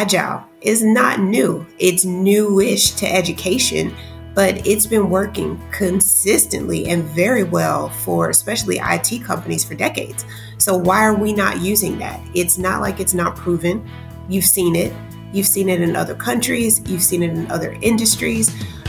Agile 0.00 0.42
is 0.62 0.82
not 0.82 1.20
new. 1.20 1.66
It's 1.78 2.06
newish 2.06 2.92
to 2.92 3.06
education, 3.06 3.94
but 4.34 4.66
it's 4.66 4.86
been 4.86 5.10
working 5.10 5.60
consistently 5.72 6.88
and 6.88 7.04
very 7.04 7.44
well 7.44 7.90
for 7.90 8.30
especially 8.30 8.80
IT 8.82 9.22
companies 9.24 9.62
for 9.62 9.74
decades. 9.74 10.24
So 10.56 10.74
why 10.74 11.04
are 11.04 11.14
we 11.14 11.34
not 11.34 11.60
using 11.60 11.98
that? 11.98 12.18
It's 12.34 12.56
not 12.56 12.80
like 12.80 12.98
it's 12.98 13.12
not 13.12 13.36
proven. 13.36 13.86
You've 14.26 14.46
seen 14.46 14.74
it. 14.74 14.90
You've 15.34 15.46
seen 15.46 15.68
it 15.68 15.82
in 15.82 15.94
other 15.96 16.14
countries. 16.14 16.80
You've 16.88 17.02
seen 17.02 17.22
it 17.22 17.32
in 17.32 17.50
other 17.50 17.76
industries. 17.82 18.48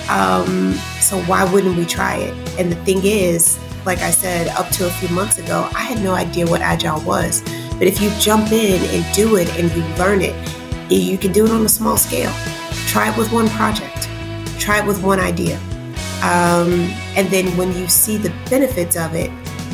Um, 0.10 0.72
so 1.02 1.22
why 1.24 1.44
wouldn't 1.52 1.76
we 1.76 1.84
try 1.84 2.20
it? 2.20 2.34
And 2.58 2.72
the 2.72 2.82
thing 2.86 3.02
is, 3.04 3.60
like 3.86 4.00
I 4.00 4.12
said, 4.12 4.48
up 4.48 4.70
to 4.70 4.88
a 4.88 4.92
few 4.92 5.10
months 5.10 5.40
ago, 5.40 5.70
I 5.76 5.82
had 5.82 6.02
no 6.02 6.14
idea 6.14 6.46
what 6.46 6.62
Agile 6.62 7.02
was. 7.02 7.42
But 7.72 7.88
if 7.88 8.02
you 8.02 8.10
jump 8.18 8.54
in 8.54 8.82
and 8.96 9.14
do 9.14 9.36
it 9.36 9.50
and 9.60 9.70
you 9.74 9.84
learn 9.96 10.22
it, 10.22 10.61
you 11.00 11.18
can 11.18 11.32
do 11.32 11.46
it 11.46 11.52
on 11.52 11.66
a 11.66 11.70
small 11.70 11.98
scale. 11.98 12.34
Try 12.88 13.12
it 13.12 13.18
with 13.18 13.32
one 13.32 13.48
project 13.50 14.02
try 14.62 14.80
it 14.80 14.86
with 14.86 15.02
one 15.04 15.20
idea. 15.20 15.58
Um, 16.24 16.94
and 17.18 17.28
then 17.30 17.46
when 17.58 17.76
you 17.76 17.88
see 17.88 18.18
the 18.18 18.30
benefits 18.50 18.96
of 18.96 19.16
it, 19.16 19.32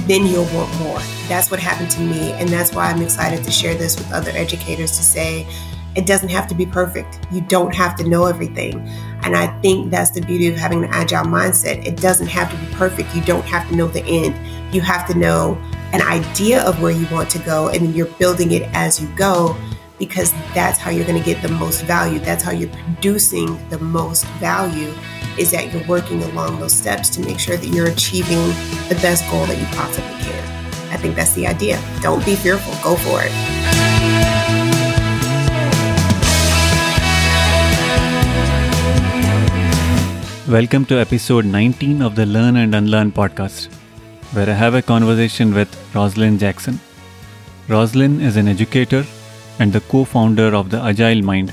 then 0.08 0.26
you'll 0.26 0.48
want 0.56 0.74
more. 0.80 1.00
That's 1.28 1.52
what 1.52 1.60
happened 1.60 1.92
to 1.92 2.02
me. 2.02 2.32
And 2.34 2.48
that's 2.48 2.74
why 2.74 2.90
I'm 2.90 3.02
excited 3.02 3.44
to 3.44 3.52
share 3.52 3.76
this 3.76 3.98
with 3.98 4.12
other 4.14 4.32
educators 4.32 4.92
to 4.92 5.04
say 5.04 5.46
it 5.96 6.06
doesn't 6.06 6.30
have 6.30 6.48
to 6.48 6.56
be 6.56 6.66
perfect. 6.66 7.20
You 7.32 7.42
don't 7.42 7.76
have 7.76 7.98
to 7.98 8.08
know 8.08 8.26
everything. 8.26 8.80
And 9.24 9.36
I 9.36 9.48
think 9.62 9.92
that's 9.92 10.12
the 10.12 10.22
beauty 10.22 10.48
of 10.48 10.56
having 10.56 10.86
an 10.86 10.90
agile 10.92 11.26
mindset. 11.26 11.86
It 11.86 11.98
doesn't 11.98 12.28
have 12.28 12.50
to 12.52 12.58
be 12.58 12.74
perfect. 12.76 13.14
You 13.14 13.22
don't 13.24 13.46
have 13.46 13.68
to 13.70 13.76
know 13.76 13.88
the 13.88 14.06
end. 14.06 14.36
You 14.74 14.82
have 14.82 15.06
to 15.08 15.18
know 15.18 15.62
an 15.92 16.02
idea 16.02 16.64
of 16.64 16.82
where 16.82 16.92
you 16.92 17.08
want 17.12 17.30
to 17.32 17.40
go, 17.40 17.70
and 17.70 17.96
you're 17.96 18.06
building 18.06 18.52
it 18.52 18.64
as 18.74 19.02
you 19.02 19.08
go 19.16 19.58
because 20.00 20.32
that's 20.54 20.78
how 20.78 20.92
you're 20.92 21.06
going 21.06 21.18
to 21.18 21.26
get 21.26 21.42
the 21.42 21.50
most 21.50 21.82
value. 21.86 22.20
That's 22.20 22.44
how 22.44 22.52
you're 22.52 22.70
producing 22.70 23.58
the 23.70 23.80
most 23.80 24.26
value 24.40 24.94
is 25.40 25.50
that 25.52 25.74
you're 25.74 25.86
working 25.88 26.22
along 26.24 26.60
those 26.60 26.74
steps 26.74 27.10
to 27.10 27.22
make 27.22 27.40
sure 27.40 27.58
that 27.58 27.68
you're 27.68 27.88
achieving 27.88 28.48
the 28.90 28.98
best 29.02 29.30
goal 29.32 29.46
that 29.48 29.58
you 29.58 29.66
possibly 29.76 30.12
can. 30.24 30.44
I 30.94 30.98
think 30.98 31.16
that's 31.16 31.34
the 31.34 31.48
idea. 31.48 31.82
Don't 32.02 32.24
be 32.26 32.36
fearful, 32.36 32.74
go 32.84 32.96
for 32.96 33.22
it. 33.24 33.32
Welcome 40.48 40.86
to 40.86 41.00
episode 41.00 41.46
19 41.46 42.04
of 42.04 42.16
the 42.16 42.26
Learn 42.26 42.58
and 42.58 42.74
Unlearn 42.74 43.12
podcast, 43.12 43.68
where 44.34 44.48
I 44.48 44.54
have 44.54 44.76
a 44.76 44.82
conversation 44.82 45.54
with 45.54 45.76
Roslyn 45.94 46.38
Jackson. 46.38 46.80
Roslyn 47.68 48.22
is 48.22 48.38
an 48.38 48.48
educator 48.48 49.04
and 49.60 49.74
the 49.74 49.82
co 49.82 50.04
founder 50.06 50.56
of 50.56 50.70
the 50.70 50.82
Agile 50.82 51.22
Mind, 51.22 51.52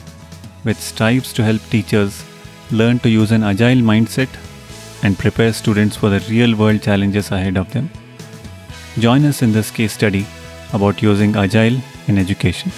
which 0.63 0.77
strives 0.77 1.33
to 1.35 1.45
help 1.45 1.61
teachers 1.71 2.25
learn 2.71 2.99
to 3.01 3.09
use 3.09 3.33
an 3.33 3.43
agile 3.43 3.83
mindset 3.91 4.29
and 5.03 5.19
prepare 5.19 5.53
students 5.53 5.97
for 5.97 6.11
the 6.11 6.21
real 6.31 6.57
world 6.57 6.83
challenges 6.83 7.31
ahead 7.31 7.57
of 7.57 7.73
them. 7.73 7.91
Join 8.99 9.25
us 9.25 9.43
in 9.43 9.53
this 9.53 9.71
case 9.71 9.93
study 9.93 10.27
about 10.73 11.03
using 11.03 11.37
agile 11.37 11.81
in 12.09 12.19
education. 12.19 12.71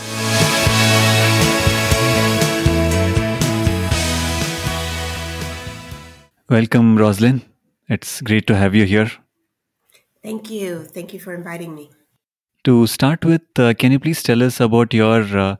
Welcome, 6.49 6.97
Roslyn. 6.97 7.43
It's 7.89 8.21
great 8.21 8.47
to 8.47 8.57
have 8.57 8.75
you 8.75 8.85
here. 8.85 9.11
Thank 10.23 10.51
you. 10.51 10.85
Thank 10.85 11.13
you 11.13 11.21
for 11.21 11.35
inviting 11.35 11.75
me. 11.75 11.91
To 12.67 12.85
start 12.89 13.25
with, 13.25 13.43
uh, 13.61 13.75
can 13.75 13.93
you 13.93 14.01
please 14.01 14.25
tell 14.25 14.43
us 14.43 14.59
about 14.59 14.93
your 14.93 15.23
uh, 15.39 15.55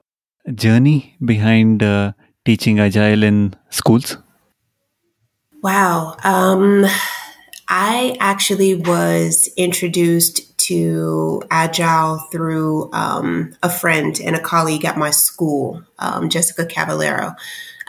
journey 0.53 1.15
behind 1.25 1.81
uh, 1.81 2.15
teaching 2.45 2.81
Agile 2.81 3.23
in 3.23 3.55
schools? 3.71 4.17
Wow. 5.63 6.17
Um, 6.25 6.85
I 7.69 8.17
actually 8.19 8.75
was 8.75 9.49
introduced 9.57 10.59
to 10.67 11.45
Agile 11.49 12.19
through 12.33 12.93
um, 12.93 13.55
a 13.63 13.71
friend 13.71 14.19
and 14.21 14.35
a 14.35 14.41
colleague 14.41 14.85
at 14.85 14.99
my 14.99 15.13
school, 15.13 15.81
um, 16.01 16.29
Jessica 16.29 16.67
Cavallero. 16.67 17.37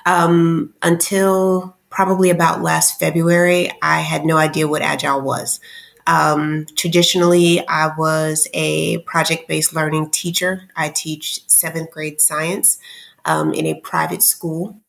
Um, 0.06 0.76
until 0.84 1.76
probably 1.90 2.30
about 2.30 2.62
last 2.62 3.00
February, 3.00 3.72
I 3.82 4.02
had 4.02 4.26
no 4.26 4.38
idea 4.38 4.68
what 4.68 4.84
Agile 4.84 5.22
was. 5.22 5.60
Um, 6.08 6.66
traditionally, 6.76 7.66
I 7.68 7.92
was 7.98 8.48
a 8.54 9.00
project 9.00 9.48
based 9.48 9.76
learning 9.76 10.10
teacher. 10.12 10.64
I 10.76 10.90
teach 10.90 11.48
seventh 11.48 11.92
grade 11.92 12.22
science 12.22 12.80
um, 13.26 13.54
in 13.54 13.66
a 13.66 13.80
private 13.82 14.24
school. 14.24 14.80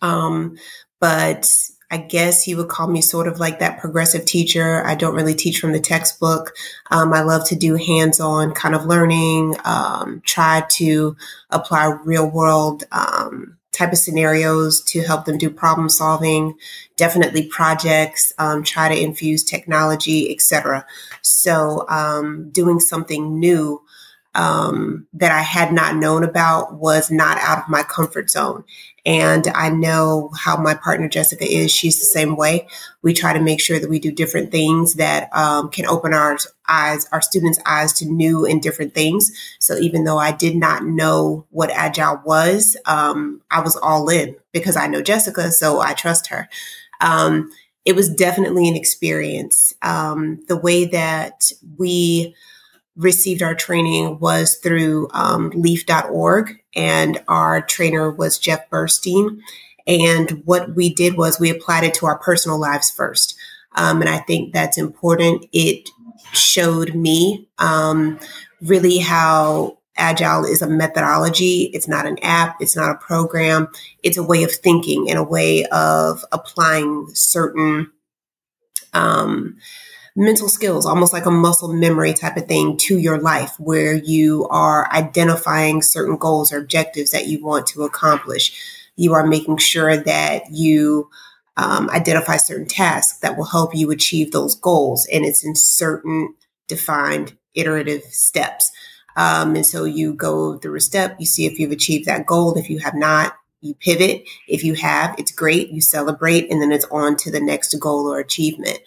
Um, 0.00 0.56
but 1.00 1.50
I 1.90 1.98
guess 1.98 2.46
you 2.46 2.56
would 2.56 2.68
call 2.68 2.88
me 2.88 3.00
sort 3.00 3.28
of 3.28 3.38
like 3.38 3.58
that 3.58 3.80
progressive 3.80 4.24
teacher. 4.24 4.84
I 4.86 4.94
don't 4.94 5.14
really 5.14 5.34
teach 5.34 5.60
from 5.60 5.72
the 5.72 5.80
textbook. 5.80 6.54
Um, 6.90 7.12
I 7.12 7.22
love 7.22 7.46
to 7.48 7.56
do 7.56 7.74
hands 7.74 8.20
on 8.20 8.54
kind 8.54 8.74
of 8.74 8.86
learning, 8.86 9.56
um, 9.64 10.22
try 10.24 10.64
to 10.72 11.16
apply 11.50 11.86
real 12.04 12.28
world 12.28 12.84
um, 12.92 13.58
type 13.74 13.92
of 13.92 13.98
scenarios 13.98 14.80
to 14.82 15.02
help 15.02 15.24
them 15.24 15.36
do 15.36 15.50
problem 15.50 15.88
solving, 15.88 16.54
definitely 16.96 17.46
projects, 17.48 18.32
um, 18.38 18.62
try 18.62 18.88
to 18.88 19.00
infuse 19.00 19.42
technology, 19.42 20.32
etc. 20.32 20.86
So 21.22 21.84
um, 21.88 22.50
doing 22.50 22.80
something 22.80 23.38
new 23.38 23.82
um, 24.34 25.06
that 25.12 25.32
I 25.32 25.42
had 25.42 25.72
not 25.72 25.96
known 25.96 26.24
about 26.24 26.74
was 26.74 27.10
not 27.10 27.38
out 27.38 27.58
of 27.58 27.68
my 27.68 27.82
comfort 27.82 28.30
zone. 28.30 28.64
And 29.06 29.48
I 29.48 29.68
know 29.68 30.30
how 30.36 30.56
my 30.56 30.74
partner 30.74 31.08
Jessica 31.08 31.44
is. 31.44 31.70
She's 31.70 31.98
the 31.98 32.06
same 32.06 32.36
way. 32.36 32.66
We 33.02 33.12
try 33.12 33.34
to 33.34 33.40
make 33.40 33.60
sure 33.60 33.78
that 33.78 33.90
we 33.90 33.98
do 33.98 34.10
different 34.10 34.50
things 34.50 34.94
that 34.94 35.28
um, 35.36 35.68
can 35.68 35.86
open 35.86 36.14
our 36.14 36.38
eyes, 36.68 37.06
our 37.12 37.20
students' 37.20 37.58
eyes 37.66 37.92
to 37.94 38.06
new 38.06 38.46
and 38.46 38.62
different 38.62 38.94
things. 38.94 39.30
So 39.58 39.76
even 39.76 40.04
though 40.04 40.18
I 40.18 40.32
did 40.32 40.56
not 40.56 40.86
know 40.86 41.46
what 41.50 41.70
Agile 41.70 42.22
was, 42.24 42.78
um, 42.86 43.42
I 43.50 43.60
was 43.60 43.76
all 43.76 44.08
in 44.08 44.36
because 44.52 44.76
I 44.76 44.86
know 44.86 45.02
Jessica, 45.02 45.52
so 45.52 45.80
I 45.80 45.92
trust 45.92 46.28
her. 46.28 46.48
Um, 47.00 47.50
it 47.84 47.94
was 47.94 48.08
definitely 48.08 48.68
an 48.68 48.76
experience. 48.76 49.74
Um, 49.82 50.40
the 50.48 50.56
way 50.56 50.86
that 50.86 51.52
we 51.76 52.34
received 52.96 53.42
our 53.42 53.54
training 53.54 54.18
was 54.20 54.56
through 54.56 55.08
um, 55.12 55.50
leaf.org, 55.50 56.60
and 56.74 57.22
our 57.28 57.62
trainer 57.62 58.10
was 58.10 58.38
Jeff 58.38 58.68
Burstein. 58.70 59.40
And 59.86 60.42
what 60.44 60.74
we 60.74 60.92
did 60.92 61.16
was 61.16 61.38
we 61.38 61.50
applied 61.50 61.84
it 61.84 61.94
to 61.94 62.06
our 62.06 62.18
personal 62.18 62.58
lives 62.58 62.90
first. 62.90 63.36
Um, 63.76 64.00
and 64.00 64.08
I 64.08 64.18
think 64.18 64.52
that's 64.52 64.78
important. 64.78 65.46
It 65.52 65.90
showed 66.32 66.94
me 66.94 67.48
um, 67.58 68.18
really 68.62 68.98
how 68.98 69.78
Agile 69.96 70.44
is 70.44 70.62
a 70.62 70.68
methodology. 70.68 71.70
It's 71.72 71.86
not 71.86 72.06
an 72.06 72.18
app. 72.22 72.56
It's 72.60 72.76
not 72.76 72.90
a 72.90 72.98
program. 72.98 73.68
It's 74.02 74.16
a 74.16 74.22
way 74.22 74.42
of 74.42 74.52
thinking 74.52 75.08
and 75.08 75.18
a 75.18 75.24
way 75.24 75.64
of 75.66 76.24
applying 76.32 77.08
certain 77.14 77.90
um, 78.92 79.56
mental 80.16 80.48
skills, 80.48 80.86
almost 80.86 81.12
like 81.12 81.26
a 81.26 81.30
muscle 81.30 81.72
memory 81.72 82.14
type 82.14 82.36
of 82.36 82.46
thing 82.46 82.76
to 82.76 82.98
your 82.98 83.18
life, 83.20 83.54
where 83.58 83.94
you 83.94 84.46
are 84.48 84.90
identifying 84.92 85.82
certain 85.82 86.16
goals 86.16 86.52
or 86.52 86.58
objectives 86.58 87.10
that 87.10 87.26
you 87.26 87.42
want 87.42 87.66
to 87.66 87.82
accomplish. 87.82 88.52
You 88.96 89.14
are 89.14 89.26
making 89.26 89.58
sure 89.58 89.96
that 89.96 90.42
you 90.52 91.10
um, 91.56 91.90
identify 91.90 92.36
certain 92.36 92.66
tasks 92.66 93.18
that 93.20 93.36
will 93.36 93.44
help 93.44 93.74
you 93.74 93.90
achieve 93.90 94.30
those 94.30 94.54
goals. 94.54 95.06
And 95.12 95.24
it's 95.24 95.44
in 95.44 95.56
certain 95.56 96.34
defined 96.68 97.36
iterative 97.54 98.02
steps. 98.04 98.70
Um, 99.16 99.54
and 99.54 99.66
so 99.66 99.84
you 99.84 100.14
go 100.14 100.58
through 100.58 100.76
a 100.76 100.80
step, 100.80 101.16
you 101.18 101.26
see 101.26 101.46
if 101.46 101.58
you've 101.58 101.70
achieved 101.70 102.06
that 102.06 102.26
goal. 102.26 102.56
If 102.56 102.68
you 102.68 102.78
have 102.80 102.94
not, 102.94 103.34
you 103.60 103.74
pivot. 103.74 104.24
If 104.46 104.62
you 104.62 104.74
have, 104.74 105.14
it's 105.18 105.32
great. 105.32 105.70
You 105.70 105.80
celebrate, 105.80 106.50
and 106.50 106.60
then 106.60 106.70
it's 106.70 106.86
on 106.90 107.16
to 107.18 107.30
the 107.30 107.40
next 107.40 107.74
goal 107.80 108.12
or 108.12 108.18
achievement. 108.18 108.78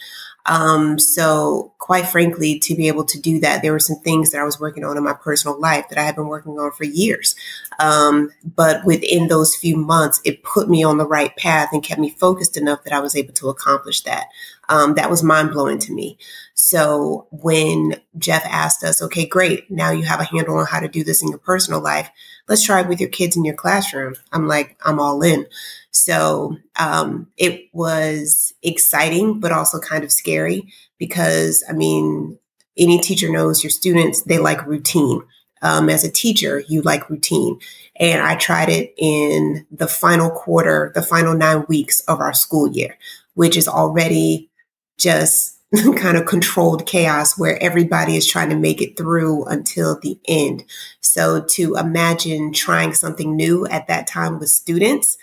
Um, 0.47 0.97
so, 0.97 1.73
quite 1.77 2.07
frankly, 2.07 2.57
to 2.59 2.75
be 2.75 2.87
able 2.87 3.03
to 3.05 3.19
do 3.19 3.39
that, 3.41 3.61
there 3.61 3.73
were 3.73 3.79
some 3.79 3.97
things 3.97 4.31
that 4.31 4.41
I 4.41 4.45
was 4.45 4.59
working 4.59 4.83
on 4.83 4.97
in 4.97 5.03
my 5.03 5.13
personal 5.13 5.59
life 5.59 5.89
that 5.89 5.97
I 5.97 6.03
had 6.03 6.15
been 6.15 6.27
working 6.27 6.57
on 6.59 6.71
for 6.71 6.85
years. 6.85 7.35
Um, 7.79 8.31
but 8.55 8.83
within 8.85 9.27
those 9.27 9.55
few 9.55 9.75
months, 9.75 10.21
it 10.23 10.43
put 10.43 10.69
me 10.69 10.83
on 10.83 10.97
the 10.97 11.07
right 11.07 11.35
path 11.35 11.69
and 11.71 11.83
kept 11.83 11.99
me 11.99 12.11
focused 12.11 12.57
enough 12.57 12.83
that 12.83 12.93
I 12.93 12.99
was 12.99 13.15
able 13.15 13.33
to 13.33 13.49
accomplish 13.49 14.01
that. 14.01 14.27
Um, 14.69 14.95
that 14.95 15.09
was 15.09 15.23
mind 15.23 15.51
blowing 15.51 15.79
to 15.79 15.93
me. 15.93 16.17
So, 16.53 17.27
when 17.31 17.95
Jeff 18.17 18.43
asked 18.45 18.83
us, 18.83 19.01
okay, 19.01 19.25
great, 19.25 19.69
now 19.71 19.91
you 19.91 20.03
have 20.03 20.19
a 20.19 20.25
handle 20.25 20.57
on 20.57 20.65
how 20.65 20.79
to 20.79 20.87
do 20.87 21.03
this 21.03 21.21
in 21.21 21.29
your 21.29 21.37
personal 21.37 21.79
life, 21.79 22.09
let's 22.49 22.63
try 22.63 22.81
it 22.81 22.87
with 22.87 22.99
your 22.99 23.09
kids 23.09 23.37
in 23.37 23.45
your 23.45 23.55
classroom. 23.55 24.15
I'm 24.31 24.47
like, 24.47 24.77
I'm 24.85 24.99
all 24.99 25.21
in. 25.21 25.45
So 25.91 26.57
um, 26.77 27.27
it 27.37 27.69
was 27.73 28.53
exciting, 28.63 29.39
but 29.39 29.51
also 29.51 29.79
kind 29.79 30.03
of 30.03 30.11
scary 30.11 30.71
because, 30.97 31.63
I 31.69 31.73
mean, 31.73 32.37
any 32.77 32.99
teacher 32.99 33.31
knows 33.31 33.63
your 33.63 33.71
students, 33.71 34.21
they 34.23 34.37
like 34.37 34.65
routine. 34.65 35.23
Um, 35.63 35.89
as 35.89 36.03
a 36.03 36.11
teacher, 36.11 36.63
you 36.67 36.83
like 36.83 37.09
routine. 37.09 37.59
And 37.99 38.21
I 38.21 38.35
tried 38.35 38.69
it 38.69 38.93
in 38.97 39.65
the 39.71 39.87
final 39.87 40.29
quarter, 40.29 40.91
the 40.93 41.01
final 41.01 41.33
nine 41.33 41.65
weeks 41.67 42.01
of 42.01 42.19
our 42.19 42.33
school 42.33 42.67
year, 42.67 42.95
which 43.33 43.57
is 43.57 43.67
already 43.67 44.51
just 44.97 45.59
kind 45.97 46.17
of 46.17 46.25
controlled 46.25 46.85
chaos 46.85 47.37
where 47.37 47.61
everybody 47.61 48.15
is 48.15 48.25
trying 48.25 48.49
to 48.49 48.55
make 48.55 48.81
it 48.81 48.97
through 48.97 49.45
until 49.45 49.99
the 49.99 50.19
end. 50.27 50.63
So 51.01 51.41
to 51.41 51.75
imagine 51.75 52.53
trying 52.53 52.93
something 52.93 53.35
new 53.35 53.65
at 53.67 53.87
that 53.87 54.07
time 54.07 54.39
with 54.39 54.49
students, 54.49 55.17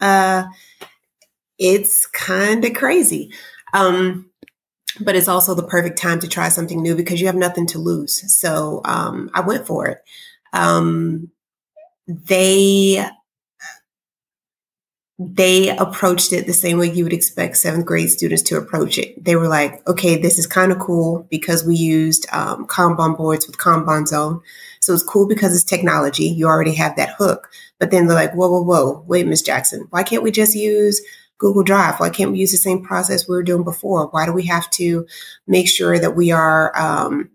uh, 0.00 0.44
it's 1.58 2.06
kind 2.06 2.64
of 2.64 2.72
crazy. 2.74 3.32
Um, 3.74 4.30
but 5.00 5.14
it's 5.14 5.28
also 5.28 5.54
the 5.54 5.62
perfect 5.62 5.98
time 5.98 6.18
to 6.20 6.28
try 6.28 6.48
something 6.48 6.82
new 6.82 6.96
because 6.96 7.20
you 7.20 7.26
have 7.26 7.36
nothing 7.36 7.66
to 7.68 7.78
lose. 7.78 8.34
So 8.34 8.80
um, 8.84 9.30
I 9.34 9.40
went 9.40 9.66
for 9.66 9.86
it. 9.86 10.02
Um, 10.52 11.30
they 12.08 13.06
they 15.22 15.68
approached 15.76 16.32
it 16.32 16.46
the 16.46 16.52
same 16.54 16.78
way 16.78 16.90
you 16.90 17.04
would 17.04 17.12
expect 17.12 17.58
seventh 17.58 17.84
grade 17.84 18.08
students 18.08 18.42
to 18.42 18.56
approach 18.56 18.96
it. 18.96 19.22
They 19.22 19.36
were 19.36 19.48
like, 19.48 19.86
okay, 19.86 20.16
this 20.16 20.38
is 20.38 20.46
kind 20.46 20.72
of 20.72 20.78
cool 20.78 21.26
because 21.30 21.62
we 21.62 21.76
used 21.76 22.26
um, 22.32 22.66
Kanban 22.66 23.18
boards 23.18 23.46
with 23.46 23.58
Kanban 23.58 24.06
Zone. 24.06 24.40
So 24.80 24.94
it's 24.94 25.02
cool 25.02 25.28
because 25.28 25.54
it's 25.54 25.62
technology. 25.62 26.24
You 26.24 26.46
already 26.46 26.74
have 26.76 26.96
that 26.96 27.16
hook. 27.18 27.50
But 27.78 27.90
then 27.90 28.06
they're 28.06 28.16
like, 28.16 28.32
whoa, 28.32 28.50
whoa, 28.50 28.62
whoa, 28.62 29.04
wait, 29.06 29.26
Miss 29.26 29.42
Jackson, 29.42 29.86
why 29.90 30.04
can't 30.04 30.22
we 30.22 30.30
just 30.30 30.54
use 30.54 31.02
Google 31.36 31.64
Drive? 31.64 32.00
Why 32.00 32.08
can't 32.08 32.32
we 32.32 32.38
use 32.38 32.52
the 32.52 32.56
same 32.56 32.82
process 32.82 33.28
we 33.28 33.36
were 33.36 33.42
doing 33.42 33.62
before? 33.62 34.06
Why 34.06 34.24
do 34.24 34.32
we 34.32 34.46
have 34.46 34.70
to 34.70 35.06
make 35.46 35.68
sure 35.68 35.98
that 35.98 36.16
we 36.16 36.30
are 36.30 36.74
um, 36.78 37.28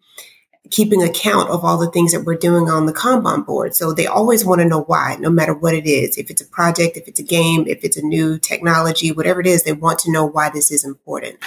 keeping 0.71 1.03
account 1.03 1.49
of 1.49 1.63
all 1.63 1.77
the 1.77 1.91
things 1.91 2.11
that 2.11 2.23
we're 2.23 2.35
doing 2.35 2.69
on 2.69 2.85
the 2.85 2.93
Kanban 2.93 3.45
board. 3.45 3.75
So 3.75 3.93
they 3.93 4.07
always 4.07 4.43
want 4.43 4.61
to 4.61 4.67
know 4.67 4.81
why, 4.81 5.17
no 5.19 5.29
matter 5.29 5.53
what 5.53 5.73
it 5.73 5.85
is. 5.85 6.17
If 6.17 6.29
it's 6.29 6.41
a 6.41 6.47
project, 6.47 6.97
if 6.97 7.07
it's 7.07 7.19
a 7.19 7.23
game, 7.23 7.65
if 7.67 7.83
it's 7.83 7.97
a 7.97 8.05
new 8.05 8.39
technology, 8.39 9.11
whatever 9.11 9.39
it 9.39 9.47
is, 9.47 9.63
they 9.63 9.73
want 9.73 9.99
to 9.99 10.11
know 10.11 10.25
why 10.25 10.49
this 10.49 10.71
is 10.71 10.83
important. 10.83 11.37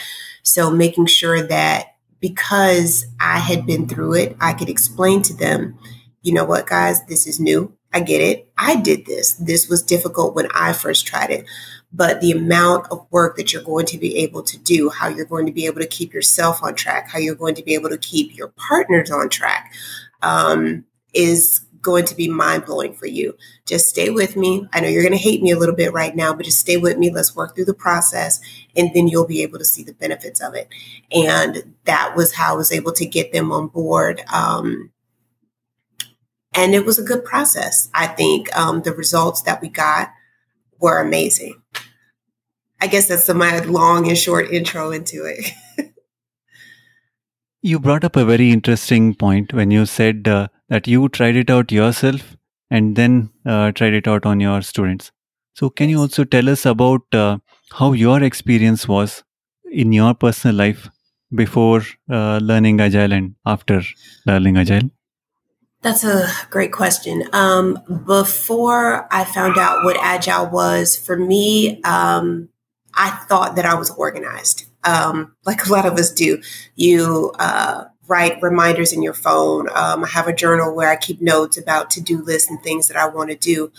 So 0.43 0.71
making 0.71 1.07
sure 1.07 1.43
that 1.43 1.97
because 2.21 3.07
I 3.21 3.39
had 3.39 3.67
been 3.67 3.89
through 3.89 4.15
it, 4.15 4.37
I 4.41 4.53
could 4.53 4.69
explain 4.69 5.23
to 5.23 5.35
them, 5.35 5.79
you 6.23 6.33
know 6.33 6.45
what, 6.45 6.67
guys, 6.67 7.05
this 7.07 7.27
is 7.27 7.39
new. 7.39 7.73
I 7.93 8.01
get 8.01 8.21
it. 8.21 8.51
I 8.59 8.77
did 8.77 9.07
this. 9.07 9.33
This 9.35 9.69
was 9.69 9.83
difficult 9.83 10.35
when 10.35 10.49
I 10.55 10.73
first 10.73 11.07
tried 11.07 11.31
it 11.31 11.47
but 11.93 12.21
the 12.21 12.33
amount 12.33 12.87
of 12.91 13.07
work 13.11 13.37
that 13.37 13.53
you're 13.53 13.63
going 13.63 13.87
to 13.87 13.99
be 13.99 14.17
able 14.19 14.43
to 14.43 14.59
do, 14.59 14.91
how 14.91 15.09
you're 15.09 15.25
going 15.25 15.47
to 15.47 15.53
be 15.53 15.67
able 15.67 15.81
to 15.81 15.87
keep 15.87 16.13
yourself 16.13 16.63
on 16.63 16.75
track, 16.75 17.09
how 17.09 17.19
you're 17.19 17.35
going 17.35 17.55
to 17.55 17.63
be 17.63 17.75
able 17.75 17.89
to 17.89 17.99
keep 17.99 18.37
your 18.37 18.49
partners 18.49 19.11
on 19.11 19.29
track, 19.29 19.73
um, 20.23 20.85
is 21.15 21.65
going 21.81 22.05
to 22.05 22.15
be 22.15 22.29
mind 22.29 22.67
blowing 22.67 22.93
for 22.93 23.07
you. 23.07 23.35
Just 23.65 23.89
stay 23.89 24.11
with 24.11 24.37
me. 24.37 24.69
I 24.73 24.81
know 24.81 24.89
you're 24.89 25.03
going 25.03 25.13
to 25.13 25.19
hate 25.19 25.43
me 25.43 25.51
a 25.51 25.59
little 25.59 25.75
bit 25.75 25.93
right 25.93 26.15
now, 26.15 26.35
but 26.35 26.45
just 26.45 26.59
stay 26.59 26.77
with 26.77 26.99
me. 26.99 27.11
Let's 27.11 27.35
work 27.35 27.55
through 27.55 27.67
the 27.67 27.75
process, 27.75 28.41
and 28.77 28.91
then 28.95 29.09
you'll 29.09 29.27
be 29.27 29.43
able 29.43 29.59
to 29.59 29.65
see 29.65 29.83
the 29.83 29.95
benefits 29.95 30.43
of 30.43 30.55
it. 30.55 30.69
And 31.11 31.75
that 31.85 32.15
was 32.17 32.35
how 32.35 32.55
I 32.55 32.57
was 32.57 32.73
able 32.73 32.93
to 32.93 33.07
get 33.07 33.33
them 33.33 33.53
on 33.53 33.69
board. 33.69 34.23
Um, 34.33 34.91
and 36.55 36.75
it 36.75 36.85
was 36.85 36.99
a 36.99 37.05
good 37.05 37.25
process. 37.25 37.89
I 37.95 38.09
think 38.09 38.55
um, 38.57 38.83
the 38.83 38.93
results 38.93 39.43
that 39.43 39.63
we 39.63 39.69
got 39.69 40.13
were 40.81 41.01
amazing. 41.01 41.63
I 42.81 42.87
guess 42.87 43.09
that's 43.09 43.29
my 43.29 43.59
long 43.61 44.09
and 44.09 44.17
short 44.17 44.51
intro 44.51 44.91
into 44.91 45.25
it. 45.25 45.51
you 47.63 47.81
brought 47.81 48.05
up 48.05 48.17
a 48.17 48.25
very 48.25 48.51
interesting 48.51 49.15
point 49.15 49.53
when 49.53 49.71
you 49.71 49.85
said 49.85 50.29
uh, 50.29 50.49
that 50.69 50.87
you 50.87 51.09
tried 51.09 51.37
it 51.37 51.51
out 51.51 51.73
yourself 51.73 52.37
and 52.71 52.95
then 52.95 53.31
uh, 53.45 53.73
tried 53.73 53.95
it 53.95 54.07
out 54.07 54.25
on 54.25 54.41
your 54.41 54.63
students. 54.63 55.11
So, 55.55 55.71
can 55.71 55.89
you 55.89 55.99
also 55.99 56.23
tell 56.23 56.49
us 56.49 56.65
about 56.65 57.03
uh, 57.13 57.39
how 57.73 57.93
your 57.93 58.23
experience 58.23 58.87
was 58.87 59.25
in 59.71 59.93
your 59.93 60.15
personal 60.15 60.55
life 60.55 60.89
before 61.35 61.83
uh, 62.11 62.39
learning 62.39 62.81
Agile 62.81 63.13
and 63.13 63.35
after 63.45 63.83
learning 64.25 64.57
Agile? 64.57 64.91
That's 65.83 66.05
a 66.05 66.29
great 66.51 66.73
question. 66.73 67.25
Um, 67.33 67.79
before 68.07 69.13
I 69.13 69.25
found 69.25 69.59
out 69.59 69.85
what 69.85 69.97
Agile 70.01 70.49
was, 70.51 70.97
for 70.97 71.17
me, 71.17 71.81
um, 71.83 72.49
I 72.99 73.11
thought 73.11 73.55
that 73.57 73.65
I 73.65 73.75
was 73.75 73.91
organized, 73.91 74.65
um, 74.83 75.35
like 75.47 75.65
a 75.65 75.73
lot 75.73 75.87
of 75.87 75.95
us 75.95 76.13
do. 76.13 76.43
You 76.75 77.33
uh, 77.39 77.85
write 78.09 78.43
reminders 78.43 78.93
in 78.93 79.03
your 79.03 79.15
phone. 79.15 79.69
Um, 79.73 80.05
I 80.05 80.09
have 80.09 80.27
a 80.27 80.35
journal 80.35 80.75
where 80.75 80.91
I 80.91 80.97
keep 80.97 81.21
notes 81.23 81.57
about 81.57 81.91
to 81.91 82.01
do 82.01 82.21
lists 82.21 82.51
and 82.51 82.61
things 82.61 82.89
that 82.89 82.97
I 82.97 83.07
want 83.07 83.31
to 83.31 83.37
do. 83.37 83.71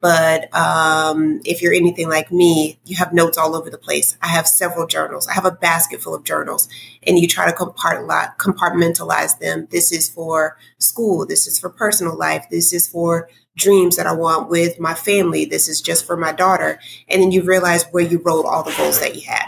But 0.00 0.54
um, 0.54 1.40
if 1.44 1.62
you're 1.62 1.72
anything 1.72 2.08
like 2.10 2.32
me, 2.32 2.78
you 2.84 2.96
have 2.96 3.14
notes 3.14 3.38
all 3.38 3.54
over 3.56 3.70
the 3.70 3.78
place. 3.78 4.18
I 4.20 4.26
have 4.26 4.46
several 4.46 4.86
journals. 4.86 5.28
I 5.28 5.32
have 5.34 5.46
a 5.46 5.52
basket 5.52 6.02
full 6.02 6.14
of 6.14 6.24
journals, 6.24 6.68
and 7.06 7.18
you 7.18 7.26
try 7.26 7.50
to 7.50 7.56
compartmentalize 7.56 9.38
them. 9.38 9.68
This 9.70 9.92
is 9.92 10.10
for 10.10 10.58
school. 10.78 11.24
This 11.24 11.46
is 11.46 11.58
for 11.58 11.70
personal 11.70 12.18
life. 12.18 12.44
This 12.50 12.72
is 12.74 12.86
for 12.86 13.30
dreams 13.56 13.96
that 13.96 14.06
I 14.06 14.12
want 14.12 14.48
with 14.48 14.80
my 14.80 14.94
family. 14.94 15.44
This 15.44 15.68
is 15.68 15.80
just 15.80 16.06
for 16.06 16.16
my 16.16 16.32
daughter. 16.32 16.80
And 17.08 17.22
then 17.22 17.30
you 17.30 17.42
realize 17.42 17.84
where 17.90 18.04
you 18.04 18.18
wrote 18.18 18.46
all 18.46 18.62
the 18.62 18.74
goals 18.76 19.00
that 19.00 19.14
you 19.14 19.22
had. 19.22 19.46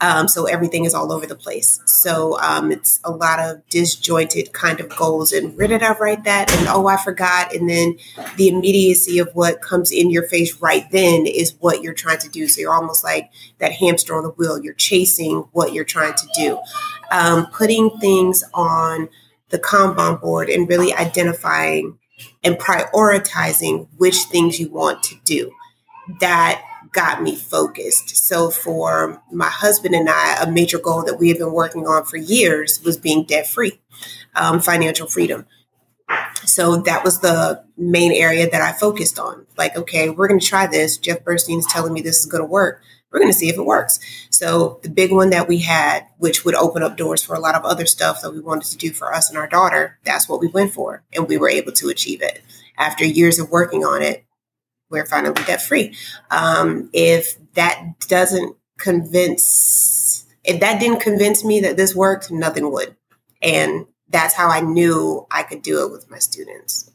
Um, 0.00 0.28
so 0.28 0.44
everything 0.44 0.84
is 0.84 0.94
all 0.94 1.10
over 1.12 1.26
the 1.26 1.34
place. 1.34 1.80
So 1.86 2.38
um, 2.40 2.70
it's 2.70 3.00
a 3.04 3.10
lot 3.10 3.40
of 3.40 3.66
disjointed 3.68 4.52
kind 4.52 4.80
of 4.80 4.94
goals. 4.94 5.32
And 5.32 5.56
where 5.56 5.68
did 5.68 5.82
I 5.82 5.94
write 5.94 6.24
that? 6.24 6.52
And 6.52 6.68
oh, 6.68 6.86
I 6.86 6.98
forgot. 6.98 7.54
And 7.54 7.68
then 7.68 7.96
the 8.36 8.48
immediacy 8.48 9.18
of 9.18 9.30
what 9.32 9.62
comes 9.62 9.90
in 9.90 10.10
your 10.10 10.24
face 10.24 10.60
right 10.60 10.84
then 10.90 11.26
is 11.26 11.54
what 11.60 11.82
you're 11.82 11.94
trying 11.94 12.18
to 12.18 12.28
do. 12.28 12.46
So 12.46 12.60
you're 12.60 12.74
almost 12.74 13.04
like 13.04 13.30
that 13.58 13.72
hamster 13.72 14.14
on 14.14 14.24
the 14.24 14.30
wheel. 14.30 14.62
You're 14.62 14.74
chasing 14.74 15.48
what 15.52 15.72
you're 15.72 15.84
trying 15.84 16.14
to 16.14 16.28
do. 16.36 16.60
Um, 17.10 17.46
putting 17.46 17.90
things 17.98 18.44
on 18.52 19.08
the 19.48 19.58
Kanban 19.58 20.20
board 20.20 20.50
and 20.50 20.68
really 20.68 20.92
identifying 20.92 21.98
and 22.42 22.56
prioritizing 22.56 23.88
which 23.96 24.16
things 24.24 24.58
you 24.58 24.68
want 24.70 25.02
to 25.04 25.16
do. 25.24 25.52
That 26.20 26.62
got 26.92 27.22
me 27.22 27.36
focused. 27.36 28.16
So 28.16 28.50
for 28.50 29.22
my 29.30 29.48
husband 29.48 29.94
and 29.94 30.08
I, 30.08 30.42
a 30.42 30.50
major 30.50 30.78
goal 30.78 31.04
that 31.04 31.18
we 31.18 31.28
have 31.28 31.38
been 31.38 31.52
working 31.52 31.86
on 31.86 32.04
for 32.04 32.16
years 32.16 32.82
was 32.82 32.96
being 32.96 33.24
debt 33.24 33.46
free, 33.46 33.80
um, 34.34 34.60
financial 34.60 35.06
freedom. 35.06 35.46
So 36.44 36.76
that 36.82 37.04
was 37.04 37.20
the 37.20 37.64
main 37.76 38.12
area 38.12 38.48
that 38.48 38.62
I 38.62 38.72
focused 38.72 39.18
on. 39.18 39.46
Like, 39.58 39.76
okay, 39.76 40.08
we're 40.10 40.28
going 40.28 40.40
to 40.40 40.46
try 40.46 40.66
this. 40.66 40.96
Jeff 40.96 41.24
Bernstein 41.24 41.58
is 41.58 41.66
telling 41.66 41.92
me 41.92 42.00
this 42.00 42.20
is 42.20 42.26
going 42.26 42.42
to 42.42 42.46
work. 42.46 42.82
We're 43.16 43.20
going 43.20 43.32
to 43.32 43.38
see 43.38 43.48
if 43.48 43.56
it 43.56 43.64
works. 43.64 43.98
So 44.28 44.78
the 44.82 44.90
big 44.90 45.10
one 45.10 45.30
that 45.30 45.48
we 45.48 45.56
had, 45.56 46.06
which 46.18 46.44
would 46.44 46.54
open 46.54 46.82
up 46.82 46.98
doors 46.98 47.22
for 47.22 47.34
a 47.34 47.40
lot 47.40 47.54
of 47.54 47.64
other 47.64 47.86
stuff 47.86 48.20
that 48.20 48.32
we 48.32 48.40
wanted 48.40 48.68
to 48.68 48.76
do 48.76 48.92
for 48.92 49.10
us 49.10 49.30
and 49.30 49.38
our 49.38 49.48
daughter, 49.48 49.98
that's 50.04 50.28
what 50.28 50.38
we 50.38 50.48
went 50.48 50.74
for. 50.74 51.02
And 51.14 51.26
we 51.26 51.38
were 51.38 51.48
able 51.48 51.72
to 51.72 51.88
achieve 51.88 52.20
it. 52.20 52.42
After 52.76 53.06
years 53.06 53.38
of 53.38 53.50
working 53.50 53.86
on 53.86 54.02
it, 54.02 54.26
we're 54.90 55.06
finally 55.06 55.32
debt 55.46 55.62
free. 55.62 55.96
Um, 56.30 56.90
if 56.92 57.38
that 57.54 58.00
doesn't 58.00 58.54
convince, 58.78 60.26
if 60.44 60.60
that 60.60 60.78
didn't 60.78 61.00
convince 61.00 61.42
me 61.42 61.60
that 61.60 61.78
this 61.78 61.96
worked, 61.96 62.30
nothing 62.30 62.70
would. 62.70 62.96
And 63.40 63.86
that's 64.10 64.34
how 64.34 64.50
I 64.50 64.60
knew 64.60 65.26
I 65.30 65.42
could 65.42 65.62
do 65.62 65.86
it 65.86 65.90
with 65.90 66.10
my 66.10 66.18
students. 66.18 66.90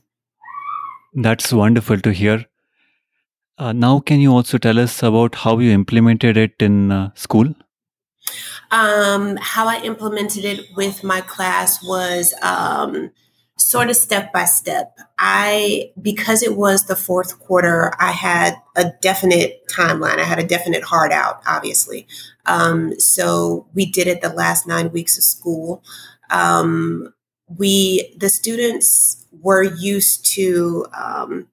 That's 1.16 1.52
wonderful 1.52 2.00
to 2.02 2.14
hear. 2.14 2.46
Uh, 3.62 3.72
now, 3.74 4.00
can 4.00 4.20
you 4.20 4.34
also 4.34 4.58
tell 4.58 4.80
us 4.80 5.04
about 5.04 5.36
how 5.36 5.60
you 5.60 5.70
implemented 5.70 6.36
it 6.36 6.56
in 6.60 6.92
uh, 6.92 7.12
school? 7.14 7.54
Um, 8.72 9.38
how 9.40 9.68
I 9.68 9.80
implemented 9.84 10.46
it 10.46 10.66
with 10.76 11.04
my 11.04 11.22
class 11.22 11.84
was 11.84 12.34
um, 12.42 13.12
sort 13.60 13.92
of 13.92 13.96
step 13.96 14.34
by 14.34 14.46
step. 14.46 14.98
I, 15.20 15.92
because 16.02 16.42
it 16.42 16.58
was 16.58 16.88
the 16.88 16.96
fourth 16.96 17.38
quarter, 17.38 17.94
I 18.00 18.12
had 18.14 18.56
a 18.76 18.94
definite 19.00 19.62
timeline. 19.68 20.18
I 20.18 20.24
had 20.24 20.40
a 20.40 20.48
definite 20.48 20.84
hard 20.84 21.12
out, 21.12 21.44
obviously. 21.46 22.08
Um, 22.48 23.00
so 23.00 23.68
we 23.76 23.86
did 23.86 24.08
it 24.08 24.22
the 24.24 24.34
last 24.34 24.66
nine 24.66 24.92
weeks 24.92 25.20
of 25.20 25.24
school. 25.24 25.84
Um, 26.32 27.14
we, 27.48 28.12
the 28.18 28.30
students 28.30 29.28
were 29.32 29.62
used 29.62 30.26
to, 30.34 30.88
um, 31.00 31.48